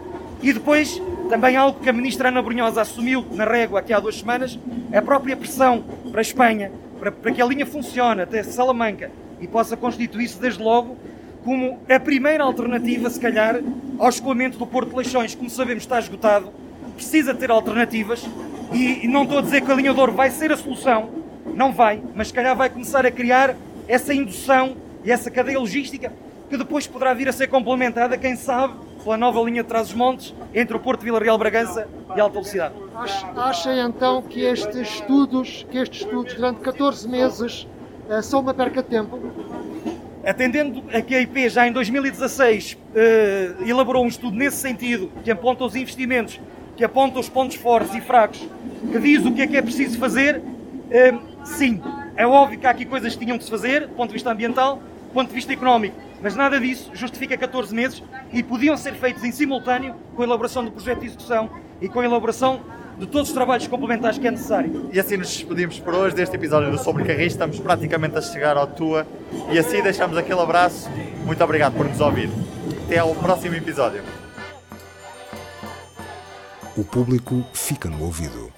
E 0.42 0.52
depois, 0.52 1.00
também 1.30 1.56
algo 1.56 1.78
que 1.78 1.88
a 1.88 1.92
ministra 1.92 2.30
Ana 2.30 2.42
Brunhosa 2.42 2.82
assumiu 2.82 3.24
na 3.30 3.44
régua 3.44 3.78
aqui 3.78 3.92
há 3.92 4.00
duas 4.00 4.18
semanas, 4.18 4.58
a 4.92 5.00
própria 5.00 5.36
pressão 5.36 5.84
para 6.10 6.20
a 6.20 6.22
Espanha, 6.22 6.72
para, 6.98 7.12
para 7.12 7.30
que 7.30 7.40
a 7.40 7.46
linha 7.46 7.64
funcione 7.64 8.22
até 8.22 8.42
Salamanca 8.42 9.12
e 9.40 9.46
possa 9.46 9.76
constituir-se 9.76 10.40
desde 10.40 10.60
logo 10.60 10.96
como 11.46 11.78
a 11.88 12.00
primeira 12.00 12.42
alternativa, 12.42 13.08
se 13.08 13.20
calhar, 13.20 13.60
ao 14.00 14.08
escoamento 14.08 14.58
do 14.58 14.66
Porto 14.66 14.90
de 14.90 14.96
Leixões. 14.96 15.32
Como 15.32 15.48
sabemos, 15.48 15.84
está 15.84 15.96
esgotado, 16.00 16.50
precisa 16.96 17.32
ter 17.32 17.52
alternativas 17.52 18.26
e, 18.72 19.06
não 19.06 19.22
estou 19.22 19.38
a 19.38 19.42
dizer 19.42 19.60
que 19.60 19.70
a 19.70 19.74
linha 19.76 19.94
de 19.94 20.00
ouro 20.00 20.10
vai 20.10 20.28
ser 20.28 20.50
a 20.50 20.56
solução, 20.56 21.08
não 21.54 21.72
vai, 21.72 22.02
mas 22.16 22.28
se 22.28 22.34
calhar 22.34 22.56
vai 22.56 22.68
começar 22.68 23.06
a 23.06 23.12
criar 23.12 23.54
essa 23.86 24.12
indução 24.12 24.76
e 25.04 25.12
essa 25.12 25.30
cadeia 25.30 25.60
logística 25.60 26.12
que 26.50 26.56
depois 26.56 26.88
poderá 26.88 27.14
vir 27.14 27.28
a 27.28 27.32
ser 27.32 27.46
complementada, 27.46 28.18
quem 28.18 28.34
sabe, 28.34 28.74
pela 29.04 29.16
nova 29.16 29.40
linha 29.42 29.62
de 29.62 29.68
Trás-os-Montes 29.68 30.34
entre 30.52 30.76
o 30.76 30.80
Porto 30.80 31.00
de 31.00 31.04
Vila 31.04 31.20
Real 31.20 31.38
Bragança 31.38 31.86
e 32.16 32.20
Alta 32.20 32.40
Velocidade. 32.40 32.74
Acha 33.36 33.72
então 33.76 34.20
que 34.20 34.40
estes 34.40 34.74
estudos, 34.74 35.64
que 35.70 35.78
estes 35.78 36.00
estudos 36.00 36.34
durante 36.34 36.58
14 36.60 37.08
meses 37.08 37.68
uh, 38.08 38.20
são 38.20 38.40
uma 38.40 38.52
perca 38.52 38.82
de 38.82 38.88
tempo? 38.88 39.20
Atendendo 40.26 40.82
a 40.92 41.00
que 41.00 41.14
a 41.14 41.20
IP 41.20 41.48
já 41.48 41.68
em 41.68 41.72
2016 41.72 42.72
uh, 42.72 42.78
eh, 42.96 43.54
elaborou 43.64 44.04
um 44.04 44.08
estudo 44.08 44.36
nesse 44.36 44.56
sentido, 44.56 45.08
que 45.22 45.30
aponta 45.30 45.62
os 45.62 45.76
investimentos, 45.76 46.40
que 46.76 46.82
aponta 46.82 47.20
os 47.20 47.28
pontos 47.28 47.54
fortes 47.54 47.94
e 47.94 48.00
fracos, 48.00 48.44
que 48.90 48.98
diz 48.98 49.24
o 49.24 49.30
que 49.30 49.42
é 49.42 49.46
que 49.46 49.56
é 49.56 49.62
preciso 49.62 49.96
fazer, 50.00 50.38
uh, 50.38 51.46
sim, 51.46 51.80
é 52.16 52.26
óbvio 52.26 52.58
que 52.58 52.66
há 52.66 52.70
aqui 52.70 52.84
coisas 52.84 53.14
que 53.14 53.24
tinham 53.24 53.38
que 53.38 53.44
se 53.44 53.50
fazer, 53.50 53.86
do 53.86 53.94
ponto 53.94 54.08
de 54.08 54.14
vista 54.14 54.32
ambiental, 54.32 54.82
do 55.06 55.12
ponto 55.14 55.28
de 55.28 55.34
vista 55.34 55.52
económico, 55.52 55.96
mas 56.20 56.34
nada 56.34 56.58
disso 56.58 56.90
justifica 56.92 57.36
14 57.36 57.72
meses 57.72 58.02
e 58.32 58.42
podiam 58.42 58.76
ser 58.76 58.94
feitos 58.94 59.22
em 59.22 59.30
simultâneo 59.30 59.94
com 60.16 60.22
a 60.22 60.24
elaboração 60.24 60.64
do 60.64 60.72
projeto 60.72 61.00
de 61.00 61.06
execução 61.06 61.48
e 61.80 61.88
com 61.88 62.00
a 62.00 62.04
elaboração 62.04 62.62
de 62.98 63.06
todos 63.06 63.28
os 63.28 63.34
trabalhos 63.34 63.66
complementares 63.66 64.18
que 64.18 64.26
é 64.26 64.30
necessário. 64.30 64.88
E 64.92 64.98
assim 64.98 65.16
nos 65.16 65.28
despedimos 65.28 65.78
por 65.78 65.94
hoje 65.94 66.16
deste 66.16 66.34
episódio 66.36 66.70
do 66.70 66.78
Sobre 66.78 67.04
Carris. 67.04 67.32
Estamos 67.32 67.58
praticamente 67.60 68.16
a 68.16 68.22
chegar 68.22 68.56
ao 68.56 68.66
tua 68.66 69.06
e 69.50 69.58
assim 69.58 69.82
deixamos 69.82 70.16
aquele 70.16 70.40
abraço. 70.40 70.88
Muito 71.24 71.42
obrigado 71.42 71.74
por 71.74 71.86
nos 71.86 72.00
ouvir. 72.00 72.30
Até 72.86 72.98
ao 72.98 73.14
próximo 73.14 73.54
episódio. 73.54 74.02
O 76.76 76.84
público 76.84 77.44
fica 77.52 77.88
no 77.88 78.02
ouvido. 78.04 78.55